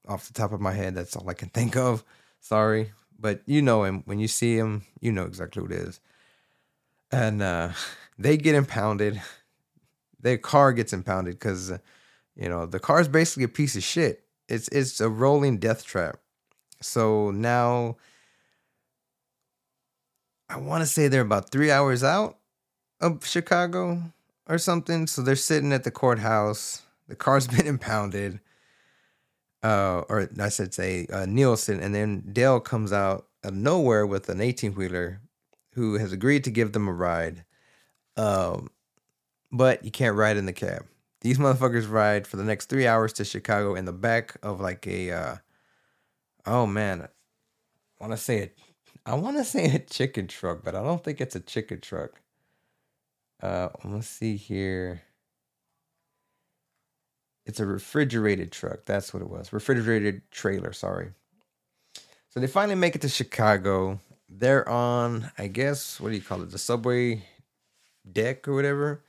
off 0.07 0.27
the 0.27 0.33
top 0.33 0.51
of 0.51 0.59
my 0.59 0.73
head, 0.73 0.95
that's 0.95 1.15
all 1.15 1.29
I 1.29 1.33
can 1.33 1.49
think 1.53 1.75
of. 1.75 2.03
Sorry, 2.39 2.91
but 3.19 3.41
you 3.45 3.61
know 3.61 3.83
him 3.83 4.03
when 4.05 4.19
you 4.19 4.27
see 4.27 4.57
him. 4.57 4.83
You 4.99 5.11
know 5.11 5.23
exactly 5.25 5.61
who 5.61 5.67
it 5.67 5.73
is. 5.73 5.99
And 7.11 7.41
uh, 7.41 7.69
they 8.17 8.37
get 8.37 8.55
impounded. 8.55 9.21
Their 10.19 10.37
car 10.37 10.71
gets 10.71 10.93
impounded 10.93 11.35
because, 11.35 11.71
you 12.35 12.47
know, 12.47 12.65
the 12.65 12.79
car 12.79 13.01
is 13.01 13.07
basically 13.07 13.43
a 13.43 13.49
piece 13.49 13.75
of 13.75 13.83
shit 13.83 14.23
it's 14.47 14.67
it's 14.69 14.99
a 14.99 15.09
rolling 15.09 15.57
death 15.57 15.85
trap. 15.85 16.17
So 16.81 17.31
now 17.31 17.97
I 20.49 20.57
want 20.57 20.81
to 20.81 20.87
say 20.87 21.07
they're 21.07 21.21
about 21.21 21.49
three 21.49 21.71
hours 21.71 22.03
out 22.03 22.37
of 22.99 23.25
Chicago 23.25 24.01
or 24.47 24.57
something. 24.57 25.07
So 25.07 25.21
they're 25.21 25.35
sitting 25.35 25.73
at 25.73 25.83
the 25.83 25.91
courthouse. 25.91 26.83
The 27.07 27.15
car's 27.15 27.47
been 27.55 27.67
impounded. 27.67 28.39
Uh, 29.61 30.03
or 30.09 30.29
I 30.39 30.49
should 30.49 30.73
say 30.73 31.07
uh, 31.11 31.25
Nielsen, 31.25 31.79
and 31.79 31.95
then 31.95 32.21
Dale 32.33 32.59
comes 32.59 32.91
out 32.91 33.27
of 33.45 33.53
nowhere 33.53 34.05
with 34.05 34.27
an 34.27 34.41
18 34.41 34.73
wheeler 34.75 35.21
who 35.73 35.97
has 35.97 36.11
agreed 36.11 36.43
to 36.43 36.51
give 36.51 36.73
them 36.73 36.87
a 36.87 36.93
ride. 36.93 37.45
Um, 38.17 38.69
but 39.51 39.85
you 39.85 39.91
can't 39.91 40.17
ride 40.17 40.35
in 40.35 40.45
the 40.45 40.53
cab. 40.53 40.85
These 41.21 41.37
motherfuckers 41.37 41.89
ride 41.89 42.27
for 42.27 42.35
the 42.35 42.43
next 42.43 42.65
three 42.65 42.85
hours 42.85 43.13
to 43.13 43.23
Chicago 43.23 43.75
in 43.75 43.85
the 43.85 43.93
back 43.93 44.35
of 44.43 44.59
like 44.59 44.85
a, 44.85 45.11
uh, 45.11 45.35
oh 46.45 46.65
man, 46.65 47.03
I 47.03 47.07
want 48.01 48.11
to 48.11 48.17
say 48.17 48.39
it. 48.39 48.57
I 49.05 49.15
want 49.15 49.37
to 49.37 49.45
say 49.45 49.73
a 49.73 49.79
chicken 49.79 50.27
truck, 50.27 50.63
but 50.63 50.75
I 50.75 50.83
don't 50.83 51.03
think 51.03 51.21
it's 51.21 51.35
a 51.35 51.39
chicken 51.39 51.79
truck. 51.79 52.21
Uh, 53.41 53.69
let's 53.83 54.07
see 54.07 54.37
here. 54.37 55.01
It's 57.45 57.59
a 57.59 57.65
refrigerated 57.65 58.51
truck. 58.51 58.85
That's 58.85 59.13
what 59.13 59.21
it 59.21 59.29
was. 59.29 59.51
Refrigerated 59.51 60.21
trailer. 60.31 60.71
Sorry. 60.71 61.11
So 62.29 62.39
they 62.39 62.47
finally 62.47 62.75
make 62.75 62.95
it 62.95 63.01
to 63.01 63.09
Chicago. 63.09 63.99
They're 64.29 64.67
on, 64.67 65.31
I 65.37 65.47
guess, 65.47 65.99
what 65.99 66.09
do 66.09 66.15
you 66.15 66.21
call 66.21 66.41
it? 66.41 66.51
The 66.51 66.57
subway 66.57 67.25
deck 68.09 68.47
or 68.47 68.55
whatever 68.55 69.03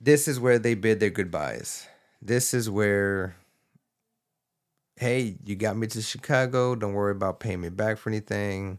this 0.00 0.28
is 0.28 0.38
where 0.38 0.58
they 0.58 0.74
bid 0.74 1.00
their 1.00 1.10
goodbyes. 1.10 1.86
This 2.22 2.54
is 2.54 2.70
where, 2.70 3.36
hey, 4.96 5.36
you 5.44 5.56
got 5.56 5.76
me 5.76 5.86
to 5.88 6.02
Chicago. 6.02 6.74
Don't 6.74 6.94
worry 6.94 7.12
about 7.12 7.40
paying 7.40 7.60
me 7.60 7.68
back 7.68 7.98
for 7.98 8.10
anything. 8.10 8.78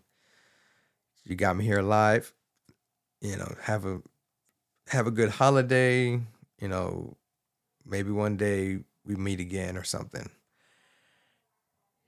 You 1.25 1.35
got 1.35 1.57
me 1.57 1.65
here 1.65 1.79
alive. 1.79 2.33
You 3.21 3.37
know, 3.37 3.53
have 3.63 3.85
a 3.85 4.01
have 4.89 5.07
a 5.07 5.11
good 5.11 5.29
holiday. 5.29 6.19
You 6.59 6.67
know, 6.67 7.17
maybe 7.85 8.11
one 8.11 8.37
day 8.37 8.79
we 9.05 9.15
meet 9.15 9.39
again 9.39 9.77
or 9.77 9.83
something. 9.83 10.29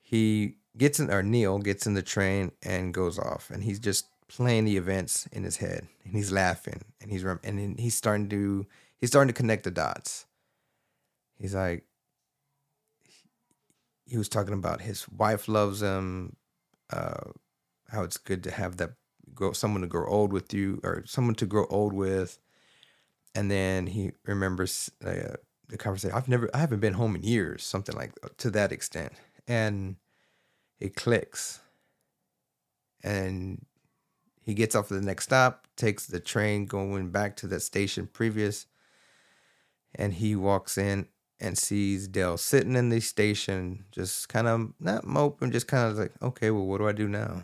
He 0.01 0.55
gets 0.77 0.99
in, 0.99 1.09
or 1.09 1.23
Neil 1.23 1.59
gets 1.59 1.87
in 1.87 1.93
the 1.93 2.01
train 2.01 2.51
and 2.61 2.93
goes 2.93 3.17
off, 3.17 3.49
and 3.49 3.63
he's 3.63 3.79
just 3.79 4.07
playing 4.27 4.65
the 4.65 4.77
events 4.77 5.27
in 5.31 5.43
his 5.43 5.57
head, 5.57 5.87
and 6.03 6.13
he's 6.13 6.31
laughing, 6.31 6.81
and 6.99 7.11
he's 7.11 7.23
and 7.23 7.79
he's 7.79 7.95
starting 7.95 8.29
to 8.29 8.65
he's 8.97 9.09
starting 9.09 9.33
to 9.33 9.37
connect 9.37 9.63
the 9.63 9.71
dots. 9.71 10.25
He's 11.37 11.55
like, 11.55 11.85
he 14.05 14.17
was 14.17 14.29
talking 14.29 14.53
about 14.53 14.81
his 14.81 15.07
wife 15.09 15.47
loves 15.47 15.81
him, 15.81 16.35
uh, 16.91 17.31
how 17.89 18.03
it's 18.03 18.17
good 18.17 18.43
to 18.43 18.51
have 18.51 18.77
that 18.77 18.91
grow 19.33 19.53
someone 19.53 19.81
to 19.81 19.87
grow 19.87 20.07
old 20.07 20.33
with 20.33 20.53
you 20.53 20.79
or 20.83 21.03
someone 21.05 21.35
to 21.35 21.45
grow 21.45 21.65
old 21.67 21.93
with, 21.93 22.37
and 23.35 23.49
then 23.49 23.87
he 23.87 24.11
remembers 24.25 24.91
uh, 25.05 25.35
the 25.67 25.77
conversation. 25.77 26.15
I've 26.15 26.27
never, 26.27 26.49
I 26.53 26.59
haven't 26.59 26.79
been 26.79 26.93
home 26.93 27.15
in 27.15 27.23
years, 27.23 27.63
something 27.63 27.95
like 27.95 28.13
to 28.37 28.51
that 28.51 28.71
extent, 28.71 29.13
and 29.47 29.95
it 30.79 30.95
clicks. 30.95 31.59
And 33.03 33.65
he 34.41 34.53
gets 34.53 34.75
off 34.75 34.91
at 34.91 34.99
the 34.99 35.05
next 35.05 35.25
stop, 35.25 35.67
takes 35.75 36.05
the 36.05 36.19
train 36.19 36.65
going 36.65 37.09
back 37.09 37.35
to 37.37 37.47
the 37.47 37.59
station 37.59 38.07
previous, 38.11 38.67
and 39.95 40.13
he 40.13 40.35
walks 40.35 40.77
in 40.77 41.07
and 41.39 41.57
sees 41.57 42.07
Del 42.07 42.37
sitting 42.37 42.75
in 42.75 42.89
the 42.89 42.99
station, 42.99 43.85
just 43.91 44.29
kind 44.29 44.47
of 44.47 44.73
not 44.79 45.05
moping, 45.05 45.51
just 45.51 45.67
kind 45.67 45.91
of 45.91 45.97
like, 45.97 46.13
okay, 46.21 46.51
well, 46.51 46.65
what 46.65 46.77
do 46.77 46.87
I 46.87 46.91
do 46.91 47.07
now? 47.07 47.43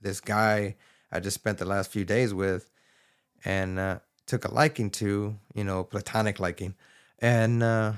This 0.00 0.20
guy 0.20 0.76
I 1.14 1.20
just 1.20 1.34
spent 1.34 1.58
the 1.58 1.64
last 1.64 1.92
few 1.92 2.04
days 2.04 2.34
with 2.34 2.70
and 3.44 3.78
uh, 3.78 3.98
took 4.26 4.44
a 4.44 4.52
liking 4.52 4.90
to, 4.90 5.36
you 5.54 5.64
know, 5.64 5.84
platonic 5.84 6.40
liking, 6.40 6.74
and 7.18 7.62
uh, 7.62 7.92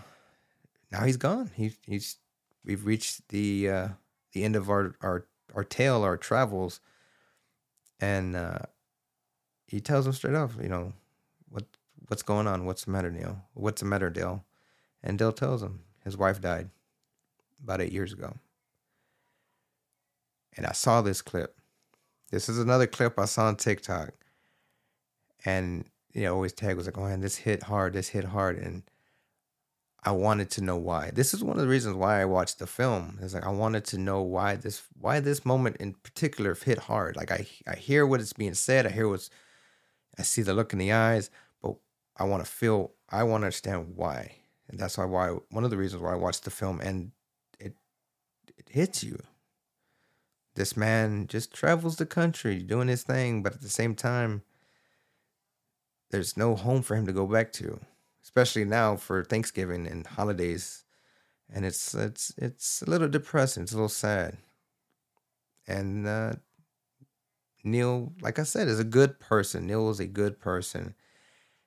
now 0.91 1.05
he's 1.05 1.17
gone. 1.17 1.51
He, 1.55 1.73
he's 1.87 2.17
we've 2.65 2.85
reached 2.85 3.29
the 3.29 3.71
uh, 3.71 3.89
the 4.33 4.45
end 4.45 4.57
of 4.57 4.71
our 4.71 4.97
our 5.01 5.27
our 5.55 5.65
tale, 5.65 6.03
our 6.03 6.17
travels, 6.17 6.81
and 8.01 8.37
uh, 8.37 8.59
he 9.67 9.81
tells 9.81 10.07
him 10.07 10.13
straight 10.13 10.35
off, 10.35 10.57
you 10.61 10.69
know, 10.69 10.93
what 11.49 11.65
what's 12.09 12.23
going 12.23 12.47
on? 12.47 12.67
What's 12.67 12.85
the 12.85 12.91
matter, 12.91 13.11
Neil? 13.11 13.43
What's 13.55 13.81
the 13.81 13.87
matter, 13.87 14.11
Del? 14.11 14.45
And 15.03 15.19
Del 15.19 15.33
tells 15.33 15.63
him 15.63 15.81
his 16.05 16.17
wife 16.17 16.41
died 16.41 16.71
about 17.63 17.81
eight 17.81 17.93
years 17.93 18.13
ago. 18.13 18.37
And 20.57 20.67
I 20.67 20.73
saw 20.73 21.03
this 21.03 21.21
clip. 21.21 21.57
This 22.31 22.49
is 22.49 22.59
another 22.59 22.87
clip 22.87 23.19
I 23.19 23.27
saw 23.27 23.47
on 23.47 23.57
TikTok. 23.57 24.13
And 25.45 25.85
you 26.17 26.23
know, 26.23 26.35
always 26.35 26.55
tag 26.55 26.77
was 26.77 26.87
like, 26.87 26.97
oh 26.97 27.03
man, 27.03 27.21
this 27.21 27.37
hit 27.37 27.65
hard, 27.65 27.93
this 27.93 28.09
hit 28.09 28.25
hard. 28.25 28.57
And 28.57 28.85
I 30.03 30.13
wanted 30.13 30.49
to 30.53 30.63
know 30.63 30.79
why. 30.79 31.11
This 31.13 31.35
is 31.35 31.45
one 31.45 31.57
of 31.57 31.63
the 31.63 31.69
reasons 31.69 31.95
why 31.95 32.23
I 32.23 32.25
watched 32.25 32.59
the 32.59 32.67
film. 32.67 33.19
It's 33.21 33.35
like 33.35 33.45
I 33.45 33.51
wanted 33.51 33.85
to 33.87 33.99
know 33.99 34.23
why 34.23 34.57
this 34.57 34.83
why 34.99 35.21
this 35.21 35.45
moment 35.45 35.77
in 35.77 35.93
particular 35.93 36.55
hit 36.55 36.79
hard. 36.79 37.17
Like 37.17 37.31
I 37.31 37.47
I 37.67 37.77
hear 37.77 38.07
what 38.07 38.21
it's 38.21 38.33
being 38.33 38.55
said, 38.55 38.87
I 38.87 38.91
hear 38.91 39.09
what's 39.09 39.29
I 40.19 40.23
see 40.23 40.41
the 40.41 40.55
look 40.55 40.73
in 40.73 40.79
the 40.79 40.93
eyes, 40.93 41.31
but 41.61 41.75
I 42.17 42.25
want 42.25 42.43
to 42.43 42.51
feel 42.51 42.93
I 43.11 43.23
want 43.25 43.43
to 43.43 43.47
understand 43.47 43.93
why 43.95 44.37
and 44.71 44.81
that's 44.81 44.97
why 44.97 45.05
why 45.05 45.29
one 45.51 45.65
of 45.65 45.71
the 45.71 45.77
reasons 45.77 46.01
why 46.01 46.13
I 46.13 46.17
watched 46.17 46.45
the 46.45 46.51
film 46.51 46.81
and 46.81 47.13
it 47.61 47.75
it 48.57 48.71
hits 48.71 49.05
you. 49.05 49.23
This 50.55 50.79
man 50.79 51.27
just 51.27 51.53
travels 51.53 51.97
the 51.97 52.07
country 52.07 52.61
doing 52.61 52.89
his 52.89 53.03
thing, 53.03 53.43
but 53.43 53.53
at 53.53 53.61
the 53.61 53.69
same 53.69 53.95
time, 53.95 54.41
there's 56.11 56.37
no 56.37 56.55
home 56.55 56.83
for 56.83 56.97
him 56.97 57.07
to 57.07 57.13
go 57.13 57.27
back 57.27 57.53
to, 57.55 57.81
especially 58.23 58.65
now 58.65 58.97
for 58.97 59.25
Thanksgiving 59.25 59.87
and 59.87 60.07
holidays, 60.07 60.85
and 61.53 61.65
it's 61.65 61.95
it's 61.95 62.33
it's 62.39 62.83
a 62.83 62.91
little 62.91 63.09
depressing. 63.09 63.65
It's 63.65 63.73
a 63.73 63.77
little 63.77 63.89
sad. 63.89 64.39
And 65.69 66.07
uh, 66.07 66.35
Neil, 67.65 68.13
like 68.21 68.39
I 68.39 68.45
said, 68.45 68.69
is 68.69 68.79
a 68.79 68.85
good 68.85 69.19
person. 69.19 69.67
Neil 69.67 69.91
is 69.91 70.01
a 70.01 70.07
good 70.07 70.39
person, 70.41 70.95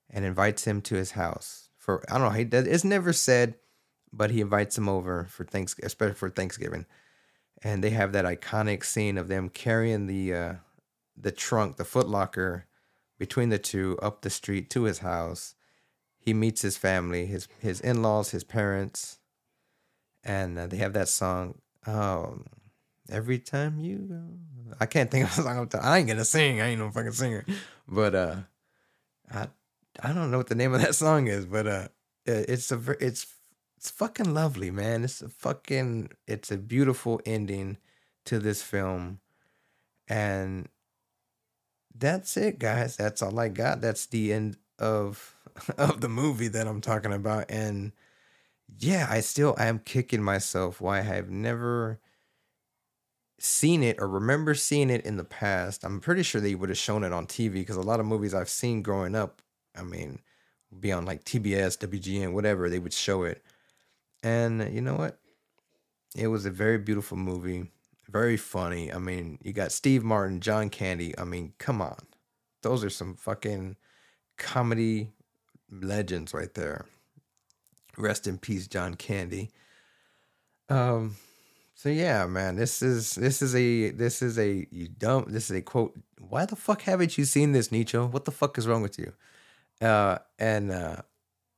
and 0.10 0.23
invites 0.25 0.65
him 0.65 0.82
to 0.84 0.95
his 0.95 1.12
house 1.12 1.69
for 1.89 2.04
I 2.08 2.19
don't 2.19 2.28
know. 2.28 2.38
He 2.38 2.43
does, 2.43 2.67
it's 2.67 2.84
never 2.84 3.12
said, 3.12 3.56
but 4.13 4.30
he 4.30 4.41
invites 4.41 4.78
him 4.78 4.88
over 4.88 5.25
for 5.25 5.43
thanks, 5.43 5.75
especially 5.82 6.13
for 6.13 6.30
Thanksgiving, 6.30 6.86
and 7.63 7.84
they 7.84 7.89
have 7.89 8.12
that 8.12 8.25
iconic 8.25 8.84
scene 8.84 9.17
of 9.17 9.28
them 9.28 9.49
carrying 9.49 10.06
the 10.06 10.34
uh, 10.34 10.54
the 11.17 11.32
trunk, 11.32 11.78
the 11.78 11.84
footlocker, 11.84 12.63
between 13.19 13.49
the 13.49 13.60
two 13.60 13.99
up 14.01 14.21
the 14.21 14.29
street 14.32 14.69
to 14.71 14.84
his 14.84 14.99
house. 14.99 15.53
He 16.17 16.34
meets 16.34 16.62
his 16.62 16.77
family, 16.77 17.27
his 17.27 17.47
his 17.60 17.79
in 17.79 18.01
laws, 18.01 18.32
his 18.32 18.43
parents, 18.43 19.19
and 20.23 20.58
uh, 20.58 20.67
they 20.67 20.77
have 20.77 20.93
that 20.93 21.10
song. 21.10 21.60
Um, 21.86 22.45
every 23.10 23.39
time 23.39 23.79
you 23.79 23.97
go, 23.97 24.75
I 24.79 24.86
can't 24.86 25.12
think 25.12 25.25
of 25.25 25.39
a 25.39 25.41
song. 25.43 25.69
I 25.82 25.99
ain't 25.99 26.08
gonna 26.08 26.25
sing. 26.25 26.62
I 26.62 26.69
ain't 26.69 26.79
no 26.79 26.89
fucking 26.89 27.12
singer, 27.12 27.45
but 27.88 28.15
uh, 28.15 28.36
I 29.32 29.47
I 30.01 30.13
don't 30.13 30.32
know 30.32 30.38
what 30.38 30.47
the 30.47 30.55
name 30.55 30.73
of 30.73 30.82
that 30.82 30.95
song 30.95 31.27
is, 31.27 31.45
but 31.45 31.67
uh, 31.67 31.88
it's 32.25 32.71
a 32.71 32.79
it's 32.99 33.27
it's 33.77 33.89
fucking 33.89 34.34
lovely, 34.34 34.71
man. 34.71 35.03
It's 35.03 35.21
a 35.21 35.29
fucking 35.29 36.10
it's 36.27 36.51
a 36.51 36.58
beautiful 36.58 37.21
ending 37.25 37.77
to 38.25 38.39
this 38.39 38.62
film, 38.62 39.19
and 40.08 40.67
that's 41.95 42.38
it, 42.38 42.60
guys. 42.60 42.95
That's 42.95 43.21
all 43.21 43.39
I 43.39 43.49
got. 43.49 43.82
That's 43.82 44.06
the 44.06 44.34
end 44.34 44.58
of 44.78 45.36
of 45.78 46.02
the 46.02 46.10
movie 46.10 46.47
that 46.49 46.67
I'm 46.67 46.82
talking 46.82 47.13
about, 47.13 47.45
and 47.49 47.91
yeah, 48.78 49.08
I 49.10 49.21
still 49.21 49.56
I 49.58 49.67
am 49.67 49.80
kicking 49.80 50.23
myself 50.23 50.82
why 50.82 50.99
I 50.99 51.02
have 51.02 51.30
never 51.30 51.99
seen 53.41 53.84
it 53.84 53.97
or 53.99 54.08
remember 54.08 54.54
seeing 54.54 54.89
it 54.89 55.06
in 55.06 55.17
the 55.17 55.23
past. 55.23 55.84
I'm 55.84 56.02
pretty 56.02 56.23
sure 56.23 56.41
they 56.41 56.56
would 56.56 56.69
have 56.69 56.78
shown 56.78 57.04
it 57.04 57.13
on 57.13 57.25
TV 57.25 57.54
because 57.54 57.78
a 57.78 57.82
lot 57.82 57.99
of 57.99 58.06
movies 58.06 58.34
I've 58.34 58.49
seen 58.49 58.82
growing 58.82 59.15
up 59.15 59.41
I 59.80 59.84
mean, 59.84 60.19
be 60.78 60.91
on 60.91 61.06
like 61.06 61.23
TBS, 61.23 61.78
WGN, 61.78 62.34
whatever, 62.34 62.69
they 62.69 62.80
would 62.80 62.93
show 62.93 63.23
it. 63.23 63.43
And 64.23 64.73
you 64.73 64.82
know 64.82 64.95
what? 64.95 65.19
It 66.15 66.28
was 66.28 66.45
a 66.45 66.52
very 66.52 66.78
beautiful 66.78 67.17
movie, 67.17 67.71
very 68.10 68.38
funny. 68.38 68.91
I 68.91 68.98
mean, 68.98 69.39
you 69.43 69.54
got 69.54 69.72
Steve 69.72 70.04
Martin, 70.04 70.39
John 70.39 70.69
Candy. 70.69 71.17
I 71.17 71.24
mean, 71.24 71.54
come 71.58 71.82
on. 71.82 71.98
Those 72.62 72.84
are 72.84 72.89
some 72.89 73.15
fucking 73.15 73.78
comedy 74.38 75.12
legends 75.72 76.34
right 76.34 76.54
there. 76.54 76.86
Rest 77.98 78.28
in 78.28 78.38
peace, 78.38 78.67
John 78.67 78.95
Candy. 78.95 79.52
Um, 80.69 81.15
so 81.76 81.89
yeah, 81.89 82.26
man, 82.26 82.56
this 82.56 82.82
is 82.82 83.15
this 83.15 83.41
is 83.41 83.56
a 83.56 83.91
this 83.91 84.22
is 84.22 84.38
a 84.38 84.67
you 84.69 84.88
dumb 84.88 85.26
this 85.30 85.50
is 85.50 85.58
a 85.58 85.62
quote. 85.62 85.98
Why 86.19 86.45
the 86.45 86.56
fuck 86.56 86.82
haven't 86.82 87.17
you 87.17 87.26
seen 87.26 87.54
this, 87.54 87.72
Nietzsche? 87.72 87.98
What 87.98 88.26
the 88.26 88.32
fuck 88.32 88.58
is 88.58 88.67
wrong 88.67 88.82
with 88.82 89.00
you? 89.00 89.13
Uh, 89.82 90.17
and 90.38 90.72
uh, 90.72 90.98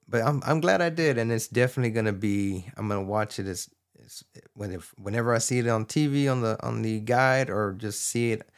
but 0.07 0.21
I'm 0.21 0.41
I'm 0.45 0.61
glad 0.61 0.81
I 0.81 0.89
did, 0.89 1.17
and 1.17 1.31
it's 1.31 1.47
definitely 1.47 1.91
gonna 1.91 2.13
be. 2.13 2.65
I'm 2.77 2.87
gonna 2.87 3.01
watch 3.01 3.39
it 3.39 3.47
as, 3.47 3.69
as 3.73 3.80
when 4.53 4.71
if 4.71 4.93
whenever 4.97 5.33
I 5.33 5.37
see 5.39 5.59
it 5.59 5.67
on 5.67 5.85
TV 5.85 6.31
on 6.31 6.41
the 6.41 6.57
on 6.65 6.81
the 6.81 6.99
guide 6.99 7.49
or 7.49 7.73
just 7.73 8.03
see 8.03 8.31
it 8.31 8.49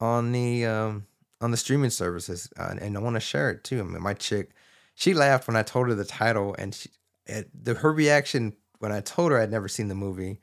on 0.00 0.32
the 0.32 0.66
um 0.66 1.06
on 1.40 1.50
the 1.50 1.56
streaming 1.56 1.90
services, 1.90 2.50
uh, 2.58 2.74
and 2.80 2.96
I 2.96 3.00
want 3.00 3.14
to 3.14 3.20
share 3.20 3.50
it 3.50 3.64
too. 3.64 3.80
I 3.80 3.82
mean, 3.82 4.02
my 4.02 4.14
chick, 4.14 4.50
she 4.94 5.12
laughed 5.14 5.46
when 5.46 5.56
I 5.56 5.62
told 5.62 5.88
her 5.88 5.94
the 5.94 6.04
title, 6.04 6.54
and 6.58 6.74
she, 6.74 6.90
it, 7.26 7.50
the 7.54 7.74
her 7.74 7.92
reaction 7.92 8.54
when 8.78 8.92
I 8.92 9.00
told 9.00 9.32
her 9.32 9.40
I'd 9.40 9.50
never 9.50 9.68
seen 9.68 9.88
the 9.88 9.94
movie, 9.94 10.40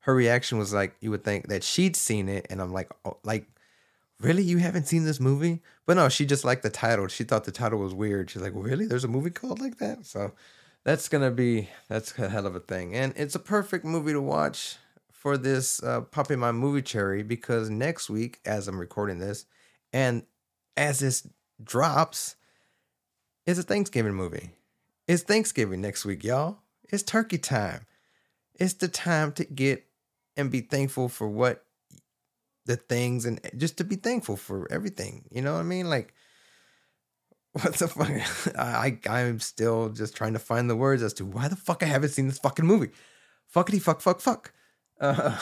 her 0.00 0.14
reaction 0.14 0.58
was 0.58 0.72
like 0.72 0.96
you 1.00 1.10
would 1.10 1.24
think 1.24 1.48
that 1.48 1.62
she'd 1.62 1.96
seen 1.96 2.28
it, 2.28 2.46
and 2.50 2.60
I'm 2.60 2.72
like, 2.72 2.90
oh, 3.04 3.18
like 3.24 3.46
really? 4.20 4.42
You 4.42 4.58
haven't 4.58 4.86
seen 4.86 5.04
this 5.04 5.20
movie? 5.20 5.60
But 5.86 5.94
no 5.94 6.08
she 6.08 6.26
just 6.26 6.44
liked 6.44 6.62
the 6.62 6.70
title. 6.70 7.08
She 7.08 7.24
thought 7.24 7.44
the 7.44 7.52
title 7.52 7.78
was 7.78 7.94
weird. 7.94 8.30
She's 8.30 8.42
like 8.42 8.52
really? 8.54 8.86
There's 8.86 9.04
a 9.04 9.08
movie 9.08 9.30
called 9.30 9.60
like 9.60 9.78
that? 9.78 10.06
So 10.06 10.32
that's 10.84 11.08
gonna 11.08 11.30
be 11.30 11.68
that's 11.88 12.18
a 12.18 12.28
hell 12.28 12.46
of 12.46 12.54
a 12.54 12.60
thing 12.60 12.94
and 12.94 13.12
it's 13.16 13.34
a 13.34 13.40
perfect 13.40 13.84
movie 13.84 14.12
to 14.12 14.20
watch 14.20 14.76
for 15.12 15.36
this 15.36 15.82
uh, 15.82 16.00
popping 16.00 16.38
my 16.38 16.52
movie 16.52 16.82
cherry 16.82 17.22
because 17.22 17.70
next 17.70 18.08
week 18.08 18.40
as 18.44 18.68
i'm 18.68 18.78
recording 18.78 19.18
this 19.18 19.46
and 19.92 20.24
as 20.76 21.00
this 21.00 21.26
drops 21.62 22.36
is 23.46 23.58
a 23.58 23.62
thanksgiving 23.62 24.14
movie 24.14 24.50
it's 25.06 25.22
thanksgiving 25.22 25.80
next 25.80 26.04
week 26.04 26.24
y'all 26.24 26.58
it's 26.84 27.02
turkey 27.02 27.38
time 27.38 27.84
it's 28.54 28.74
the 28.74 28.88
time 28.88 29.32
to 29.32 29.44
get 29.44 29.86
and 30.36 30.50
be 30.50 30.60
thankful 30.60 31.08
for 31.08 31.28
what 31.28 31.64
the 32.68 32.76
things 32.76 33.24
and 33.24 33.40
just 33.56 33.78
to 33.78 33.84
be 33.84 33.96
thankful 33.96 34.36
for 34.36 34.70
everything. 34.70 35.24
You 35.30 35.42
know 35.42 35.54
what 35.54 35.60
I 35.60 35.64
mean? 35.64 35.88
Like, 35.88 36.14
what 37.60 37.74
the 37.74 37.88
fuck? 37.88 38.56
I 38.58 38.98
I'm 39.08 39.40
still 39.40 39.90
just 39.90 40.16
trying 40.16 40.34
to 40.34 40.38
find 40.38 40.68
the 40.68 40.76
words 40.76 41.02
as 41.02 41.12
to 41.14 41.24
why 41.24 41.48
the 41.48 41.56
fuck 41.56 41.82
I 41.82 41.86
haven't 41.86 42.10
seen 42.10 42.28
this 42.28 42.38
fucking 42.38 42.66
movie. 42.66 42.90
Fuckity 43.54 43.80
fuck 43.80 44.00
fuck 44.00 44.20
fuck. 44.20 44.52
Uh, 45.00 45.38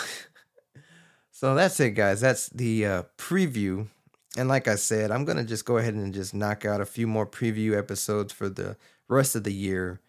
so 1.30 1.54
that's 1.54 1.80
it, 1.80 1.92
guys. 1.92 2.20
That's 2.20 2.50
the 2.50 2.84
uh, 2.84 3.02
preview. 3.16 3.88
And 4.36 4.50
like 4.50 4.68
I 4.68 4.74
said, 4.74 5.10
I'm 5.10 5.24
gonna 5.24 5.44
just 5.44 5.64
go 5.64 5.78
ahead 5.78 5.94
and 5.94 6.12
just 6.12 6.34
knock 6.34 6.66
out 6.66 6.82
a 6.82 6.86
few 6.86 7.06
more 7.06 7.26
preview 7.26 7.74
episodes 7.76 8.34
for 8.34 8.50
the 8.50 8.76
rest 9.08 9.34
of 9.34 9.44
the 9.44 9.52
year, 9.52 10.00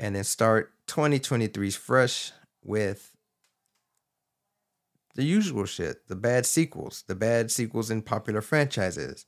and 0.00 0.16
then 0.16 0.24
start 0.24 0.72
2023's 0.86 1.76
fresh 1.76 2.32
with 2.64 3.16
the 5.14 5.24
usual 5.24 5.64
shit, 5.64 6.08
the 6.08 6.16
bad 6.16 6.46
sequels, 6.46 7.04
the 7.06 7.14
bad 7.14 7.50
sequels 7.50 7.90
in 7.90 8.02
popular 8.02 8.40
franchises. 8.40 9.26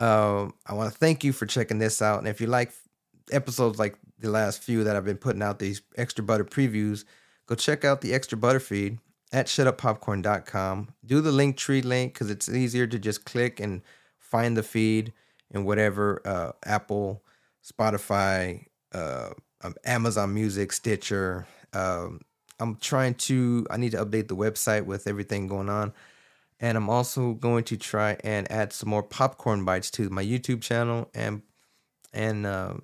Um, 0.00 0.54
I 0.66 0.74
want 0.74 0.92
to 0.92 0.98
thank 0.98 1.22
you 1.24 1.32
for 1.32 1.46
checking 1.46 1.78
this 1.78 2.00
out. 2.02 2.18
And 2.18 2.28
if 2.28 2.40
you 2.40 2.46
like 2.46 2.72
episodes 3.30 3.78
like 3.78 3.96
the 4.18 4.30
last 4.30 4.62
few 4.62 4.84
that 4.84 4.96
I've 4.96 5.04
been 5.04 5.18
putting 5.18 5.42
out, 5.42 5.58
these 5.58 5.82
extra 5.96 6.24
butter 6.24 6.44
previews, 6.44 7.04
go 7.46 7.54
check 7.54 7.84
out 7.84 8.00
the 8.00 8.14
extra 8.14 8.38
butter 8.38 8.60
feed 8.60 8.98
at 9.32 9.46
shutuppopcorn.com. 9.46 10.94
Do 11.04 11.20
the 11.20 11.32
link 11.32 11.56
tree 11.56 11.82
link 11.82 12.14
because 12.14 12.30
it's 12.30 12.48
easier 12.48 12.86
to 12.86 12.98
just 12.98 13.24
click 13.24 13.60
and 13.60 13.82
find 14.18 14.56
the 14.56 14.62
feed 14.62 15.12
in 15.50 15.64
whatever 15.64 16.22
uh, 16.24 16.52
Apple, 16.64 17.22
Spotify, 17.64 18.64
uh, 18.92 19.30
um, 19.62 19.74
Amazon 19.84 20.32
Music, 20.32 20.72
Stitcher, 20.72 21.46
um, 21.72 22.20
I'm 22.60 22.76
trying 22.76 23.14
to. 23.14 23.66
I 23.70 23.76
need 23.78 23.92
to 23.92 24.04
update 24.04 24.28
the 24.28 24.36
website 24.36 24.84
with 24.84 25.06
everything 25.06 25.46
going 25.46 25.68
on, 25.68 25.92
and 26.60 26.76
I'm 26.76 26.90
also 26.90 27.32
going 27.32 27.64
to 27.64 27.76
try 27.76 28.16
and 28.22 28.50
add 28.52 28.72
some 28.72 28.90
more 28.90 29.02
popcorn 29.02 29.64
bites 29.64 29.90
to 29.92 30.10
my 30.10 30.24
YouTube 30.24 30.60
channel 30.60 31.10
and 31.14 31.42
and 32.12 32.46
uh, 32.46 32.74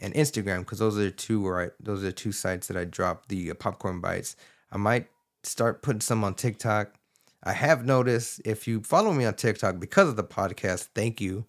and 0.00 0.14
Instagram 0.14 0.60
because 0.60 0.78
those 0.78 0.96
are 0.96 1.04
the 1.04 1.10
two 1.10 1.42
where 1.42 1.60
I 1.60 1.70
those 1.80 2.02
are 2.02 2.06
the 2.06 2.12
two 2.12 2.32
sites 2.32 2.68
that 2.68 2.76
I 2.76 2.84
drop 2.84 3.28
the 3.28 3.50
uh, 3.50 3.54
popcorn 3.54 4.00
bites. 4.00 4.36
I 4.70 4.78
might 4.78 5.08
start 5.42 5.82
putting 5.82 6.00
some 6.00 6.24
on 6.24 6.34
TikTok. 6.34 6.94
I 7.42 7.52
have 7.52 7.84
noticed 7.84 8.40
if 8.44 8.66
you 8.66 8.82
follow 8.82 9.12
me 9.12 9.24
on 9.24 9.34
TikTok 9.34 9.78
because 9.78 10.08
of 10.08 10.16
the 10.16 10.24
podcast, 10.24 10.88
thank 10.94 11.20
you. 11.20 11.46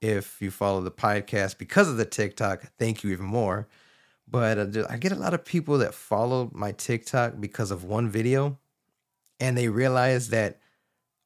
If 0.00 0.40
you 0.40 0.50
follow 0.50 0.80
the 0.80 0.90
podcast 0.90 1.58
because 1.58 1.88
of 1.88 1.96
the 1.96 2.04
TikTok, 2.04 2.64
thank 2.78 3.02
you 3.02 3.10
even 3.10 3.26
more. 3.26 3.66
But 4.30 4.76
uh, 4.76 4.86
I 4.88 4.96
get 4.96 5.12
a 5.12 5.16
lot 5.16 5.34
of 5.34 5.44
people 5.44 5.78
that 5.78 5.94
follow 5.94 6.50
my 6.52 6.72
TikTok 6.72 7.40
because 7.40 7.70
of 7.70 7.84
one 7.84 8.08
video 8.08 8.58
and 9.40 9.56
they 9.56 9.68
realize 9.68 10.28
that, 10.28 10.60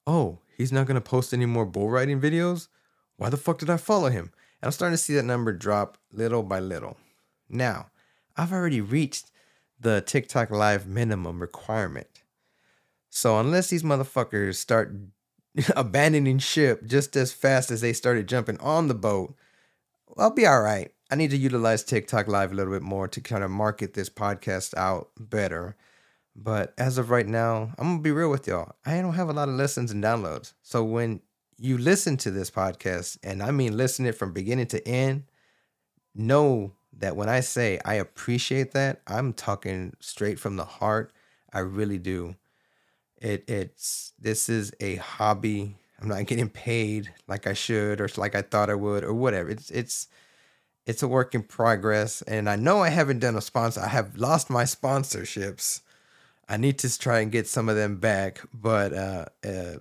oh, 0.07 0.38
he's 0.57 0.72
not 0.72 0.86
going 0.86 0.94
to 0.94 1.00
post 1.00 1.32
any 1.32 1.46
more 1.46 1.66
bull 1.66 1.90
riding 1.90 2.20
videos. 2.20 2.68
Why 3.16 3.30
the 3.30 3.36
fuck 3.36 3.59
did 3.59 3.70
I 3.70 3.76
follow 3.76 4.09
him? 4.09 4.32
And 4.61 4.68
I'm 4.68 4.72
starting 4.72 4.94
to 4.94 5.03
see 5.03 5.14
that 5.14 5.24
number 5.24 5.53
drop 5.53 5.98
little 6.12 6.42
by 6.42 6.61
little. 6.61 6.96
Now, 7.48 7.90
I've 8.36 8.53
already 8.53 8.80
reached 8.80 9.30
the 9.78 10.00
TikTok 10.00 10.50
live 10.50 10.86
minimum 10.86 11.40
requirement. 11.40 12.22
So 13.11 13.38
unless 13.38 13.68
these 13.68 13.82
motherfuckers 13.82 14.57
start 14.57 14.94
abandoning 15.76 16.38
ship 16.38 16.86
just 16.86 17.16
as 17.16 17.32
fast 17.32 17.70
as 17.70 17.80
they 17.80 17.92
started 17.92 18.28
jumping 18.28 18.59
on 18.61 18.88
the 18.88 18.94
boat, 18.94 19.34
I'll 20.16 20.30
be 20.30 20.46
all 20.46 20.62
right. 20.62 20.92
I 21.11 21.14
need 21.14 21.30
to 21.30 21.36
utilize 21.36 21.84
TikTok 21.84 22.26
live 22.26 22.53
a 22.53 22.55
little 22.55 22.72
bit 22.72 22.82
more 22.82 23.07
to 23.09 23.20
kind 23.20 23.44
of 23.44 23.50
market 23.50 23.92
this 23.92 24.09
podcast 24.09 24.74
out 24.76 25.11
better. 25.18 25.76
But 26.34 26.72
as 26.78 26.98
of 26.98 27.10
right 27.10 27.26
now, 27.26 27.74
I'm 27.78 27.88
gonna 27.88 28.02
be 28.02 28.10
real 28.10 28.30
with 28.30 28.46
y'all. 28.46 28.74
I 28.86 29.00
don't 29.00 29.14
have 29.14 29.28
a 29.28 29.34
lot 29.34 29.48
of 29.48 29.54
listens 29.54 29.90
and 29.90 30.02
downloads. 30.02 30.54
So 30.62 30.82
when 30.82 31.20
you 31.58 31.78
listen 31.78 32.16
to 32.18 32.30
this 32.30 32.50
podcast, 32.50 33.18
and 33.22 33.42
I 33.42 33.50
mean 33.50 33.76
listen 33.76 34.06
it 34.06 34.16
from 34.16 34.32
beginning 34.32 34.66
to 34.68 34.86
end, 34.88 35.24
know 36.14 36.72
that 36.98 37.16
when 37.16 37.28
I 37.28 37.40
say 37.40 37.80
I 37.84 37.94
appreciate 37.94 38.72
that, 38.72 39.00
I'm 39.06 39.32
talking 39.32 39.94
straight 40.00 40.38
from 40.38 40.56
the 40.56 40.64
heart. 40.64 41.12
I 41.52 41.60
really 41.60 41.98
do. 41.98 42.36
It 43.18 43.44
it's 43.48 44.12
this 44.18 44.48
is 44.48 44.72
a 44.80 44.96
hobby. 44.96 45.76
I'm 46.00 46.08
not 46.08 46.26
getting 46.26 46.48
paid 46.48 47.12
like 47.28 47.46
I 47.46 47.52
should 47.52 48.00
or 48.00 48.08
like 48.16 48.34
I 48.34 48.42
thought 48.42 48.70
I 48.70 48.74
would 48.74 49.04
or 49.04 49.14
whatever. 49.14 49.50
It's 49.50 49.70
it's 49.70 50.08
it's 50.86 51.02
a 51.02 51.08
work 51.08 51.34
in 51.34 51.42
progress 51.42 52.22
and 52.22 52.48
I 52.48 52.56
know 52.56 52.80
I 52.80 52.88
haven't 52.88 53.20
done 53.20 53.36
a 53.36 53.40
sponsor. 53.40 53.80
I 53.80 53.88
have 53.88 54.16
lost 54.16 54.50
my 54.50 54.64
sponsorships. 54.64 55.80
I 56.53 56.59
need 56.59 56.80
to 56.80 56.98
try 56.98 57.20
and 57.20 57.32
get 57.32 57.46
some 57.48 57.70
of 57.70 57.76
them 57.76 57.96
back, 57.96 58.42
but 58.53 58.92
uh, 58.92 59.24
uh 59.42 59.76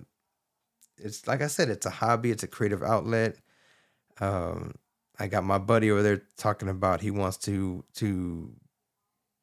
it's 0.96 1.26
like 1.26 1.42
I 1.42 1.48
said, 1.48 1.68
it's 1.68 1.84
a 1.84 1.90
hobby, 1.90 2.30
it's 2.30 2.44
a 2.44 2.46
creative 2.48 2.82
outlet. 2.82 3.36
Um 4.20 4.74
I 5.18 5.26
got 5.26 5.44
my 5.44 5.58
buddy 5.58 5.90
over 5.90 6.02
there 6.02 6.22
talking 6.38 6.70
about 6.70 7.02
he 7.02 7.10
wants 7.10 7.36
to 7.48 7.84
to 7.96 8.54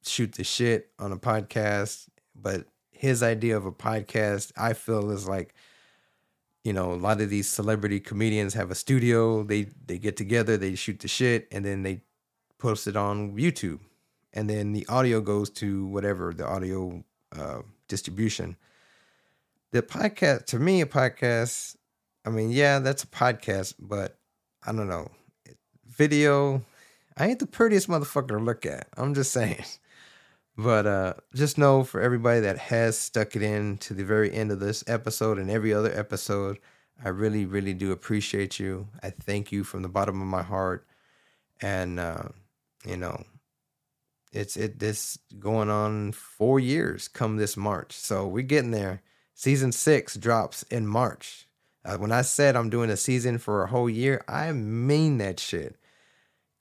shoot 0.04 0.34
the 0.34 0.44
shit 0.44 0.90
on 0.98 1.12
a 1.12 1.18
podcast, 1.18 2.10
but 2.34 2.66
his 2.90 3.22
idea 3.22 3.56
of 3.56 3.66
a 3.68 3.72
podcast, 3.72 4.52
I 4.58 4.74
feel 4.74 5.12
is 5.12 5.28
like, 5.28 5.54
you 6.64 6.74
know, 6.74 6.94
a 6.94 6.96
lot 6.96 7.22
of 7.22 7.30
these 7.30 7.48
celebrity 7.48 8.00
comedians 8.00 8.56
have 8.56 8.72
a 8.72 8.76
studio. 8.76 9.44
They 9.44 9.68
they 9.86 10.00
get 10.00 10.18
together, 10.18 10.58
they 10.58 10.74
shoot 10.74 11.00
the 11.00 11.08
shit, 11.08 11.48
and 11.52 11.64
then 11.64 11.84
they 11.84 12.02
post 12.58 12.88
it 12.88 12.96
on 12.96 13.38
YouTube, 13.38 13.82
and 14.34 14.50
then 14.50 14.72
the 14.74 14.88
audio 14.88 15.22
goes 15.22 15.52
to 15.62 15.86
whatever 15.86 16.34
the 16.34 16.48
audio 16.48 17.04
uh, 17.38 17.62
distribution. 17.88 18.58
The 19.72 19.82
podcast, 19.82 20.46
to 20.48 20.60
me, 20.60 20.82
a 20.82 20.86
podcast. 20.86 21.76
I 22.26 22.30
mean, 22.30 22.52
yeah, 22.52 22.80
that's 22.80 23.04
a 23.04 23.08
podcast, 23.08 23.76
but 23.80 24.18
I 24.66 24.72
don't 24.72 24.90
know. 24.90 25.10
Video, 25.86 26.64
I 27.18 27.28
ain't 27.28 27.40
the 27.40 27.48
prettiest 27.48 27.88
motherfucker 27.88 28.30
to 28.30 28.38
look 28.38 28.66
at. 28.66 28.88
I'm 28.98 29.14
just 29.14 29.32
saying. 29.32 29.64
But 30.58 30.88
uh, 30.88 31.14
just 31.34 31.58
know 31.58 31.86
for 31.86 32.02
everybody 32.02 32.42
that 32.42 32.58
has 32.58 32.98
stuck 32.98 33.38
it 33.38 33.42
in 33.42 33.78
to 33.78 33.94
the 33.94 34.04
very 34.04 34.30
end 34.34 34.52
of 34.52 34.60
this 34.60 34.84
episode 34.88 35.38
and 35.38 35.50
every 35.50 35.74
other 35.74 35.90
episode, 35.98 36.60
I 37.02 37.10
really, 37.10 37.46
really 37.46 37.74
do 37.74 37.94
appreciate 37.94 38.60
you. 38.60 38.90
I 39.02 39.12
thank 39.12 39.54
you 39.54 39.64
from 39.64 39.84
the 39.84 39.88
bottom 39.88 40.22
of 40.22 40.28
my 40.28 40.44
heart. 40.44 40.86
And 41.62 41.98
uh, 41.98 42.24
you 42.86 42.98
know, 42.98 43.24
it's 44.32 44.56
it 44.56 44.80
this 44.80 45.18
going 45.40 45.70
on 45.70 46.12
four 46.12 46.60
years 46.60 47.08
come 47.08 47.38
this 47.38 47.58
March. 47.58 47.94
So 47.94 48.28
we're 48.28 48.44
getting 48.44 48.72
there. 48.72 49.02
Season 49.34 49.72
six 49.72 50.16
drops 50.18 50.64
in 50.64 50.86
March. 50.86 51.48
Uh, 51.86 51.98
when 51.98 52.12
I 52.12 52.22
said 52.22 52.56
I'm 52.56 52.70
doing 52.70 52.90
a 52.90 52.98
season 52.98 53.38
for 53.38 53.64
a 53.64 53.68
whole 53.68 53.90
year, 53.90 54.24
I 54.28 54.52
mean 54.52 55.18
that 55.20 55.40
shit. 55.40 55.78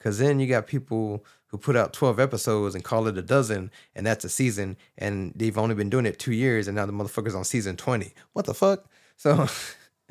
Cause 0.01 0.19
then 0.19 0.39
you 0.39 0.47
got 0.47 0.69
people 0.69 1.25
who 1.49 1.59
put 1.59 1.77
out 1.77 1.93
12 1.93 2.21
episodes 2.21 2.75
and 2.75 2.85
call 2.85 3.09
it 3.09 3.19
a 3.19 3.23
dozen 3.23 3.71
and 3.95 4.07
that's 4.07 4.25
a 4.25 4.29
season 4.29 4.77
and 4.97 5.33
they've 5.35 5.59
only 5.59 5.75
been 5.75 5.91
doing 5.91 6.07
it 6.07 6.19
two 6.19 6.33
years 6.33 6.69
and 6.69 6.77
now 6.77 6.87
the 6.87 6.93
motherfucker's 6.93 7.35
on 7.35 7.45
season 7.45 7.77
20 7.77 8.13
what 8.33 8.45
the 8.45 8.55
fuck 8.55 8.85
so 9.17 9.49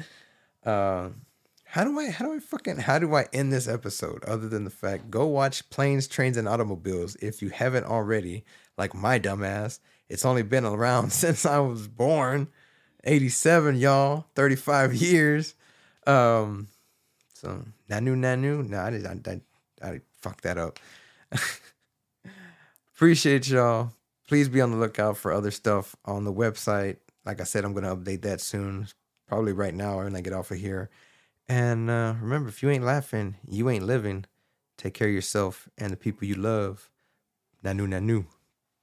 uh 0.65 1.09
how 1.69 1.83
do 1.83 1.99
i 1.99 2.09
how 2.09 2.25
do 2.25 2.33
i 2.33 2.39
fucking 2.39 2.77
how 2.77 2.97
do 2.97 3.13
i 3.15 3.25
end 3.33 3.51
this 3.51 3.67
episode 3.67 4.23
other 4.25 4.47
than 4.47 4.63
the 4.63 4.69
fact 4.69 5.09
go 5.09 5.25
watch 5.25 5.69
planes 5.69 6.07
trains 6.07 6.37
and 6.37 6.47
automobiles 6.47 7.15
if 7.17 7.41
you 7.41 7.49
haven't 7.49 7.85
already 7.85 8.43
like 8.77 8.93
my 8.93 9.19
dumbass. 9.19 9.79
It's 10.09 10.25
only 10.25 10.43
been 10.43 10.65
around 10.65 11.11
since 11.13 11.45
i 11.45 11.59
was 11.59 11.87
born. 11.87 12.47
87 13.03 13.77
y'all. 13.77 14.25
35 14.35 14.93
years. 14.95 15.55
Um 16.05 16.67
so 17.33 17.63
nanu 17.89 18.15
nanu 18.15 18.67
no 18.67 18.79
i 18.79 18.89
did 18.89 19.05
I, 19.05 19.41
I, 19.81 19.89
I 19.89 20.01
fucked 20.17 20.43
that 20.43 20.57
up. 20.57 20.79
Appreciate 22.95 23.47
y'all. 23.49 23.91
Please 24.27 24.49
be 24.49 24.61
on 24.61 24.71
the 24.71 24.77
lookout 24.77 25.17
for 25.17 25.31
other 25.31 25.51
stuff 25.51 25.95
on 26.03 26.23
the 26.23 26.33
website. 26.33 26.97
Like 27.25 27.39
I 27.39 27.43
said, 27.43 27.63
I'm 27.63 27.73
to 27.75 27.95
update 27.95 28.23
that 28.23 28.41
soon, 28.41 28.87
probably 29.27 29.53
right 29.53 29.73
now 29.73 29.97
when 29.97 30.15
I 30.15 30.21
get 30.21 30.33
off 30.33 30.51
of 30.51 30.57
here. 30.57 30.89
And 31.49 31.89
uh, 31.89 32.15
remember, 32.21 32.49
if 32.49 32.63
you 32.63 32.69
ain't 32.69 32.83
laughing, 32.83 33.37
you 33.47 33.69
ain't 33.69 33.85
living. 33.85 34.25
Take 34.77 34.93
care 34.95 35.07
of 35.07 35.13
yourself 35.13 35.69
and 35.77 35.91
the 35.91 35.97
people 35.97 36.27
you 36.27 36.35
love. 36.35 36.89
Nanu, 37.63 37.87
nanu. 37.87 38.25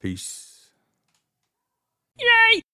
Peace. 0.01 0.71
Yay! 2.19 2.64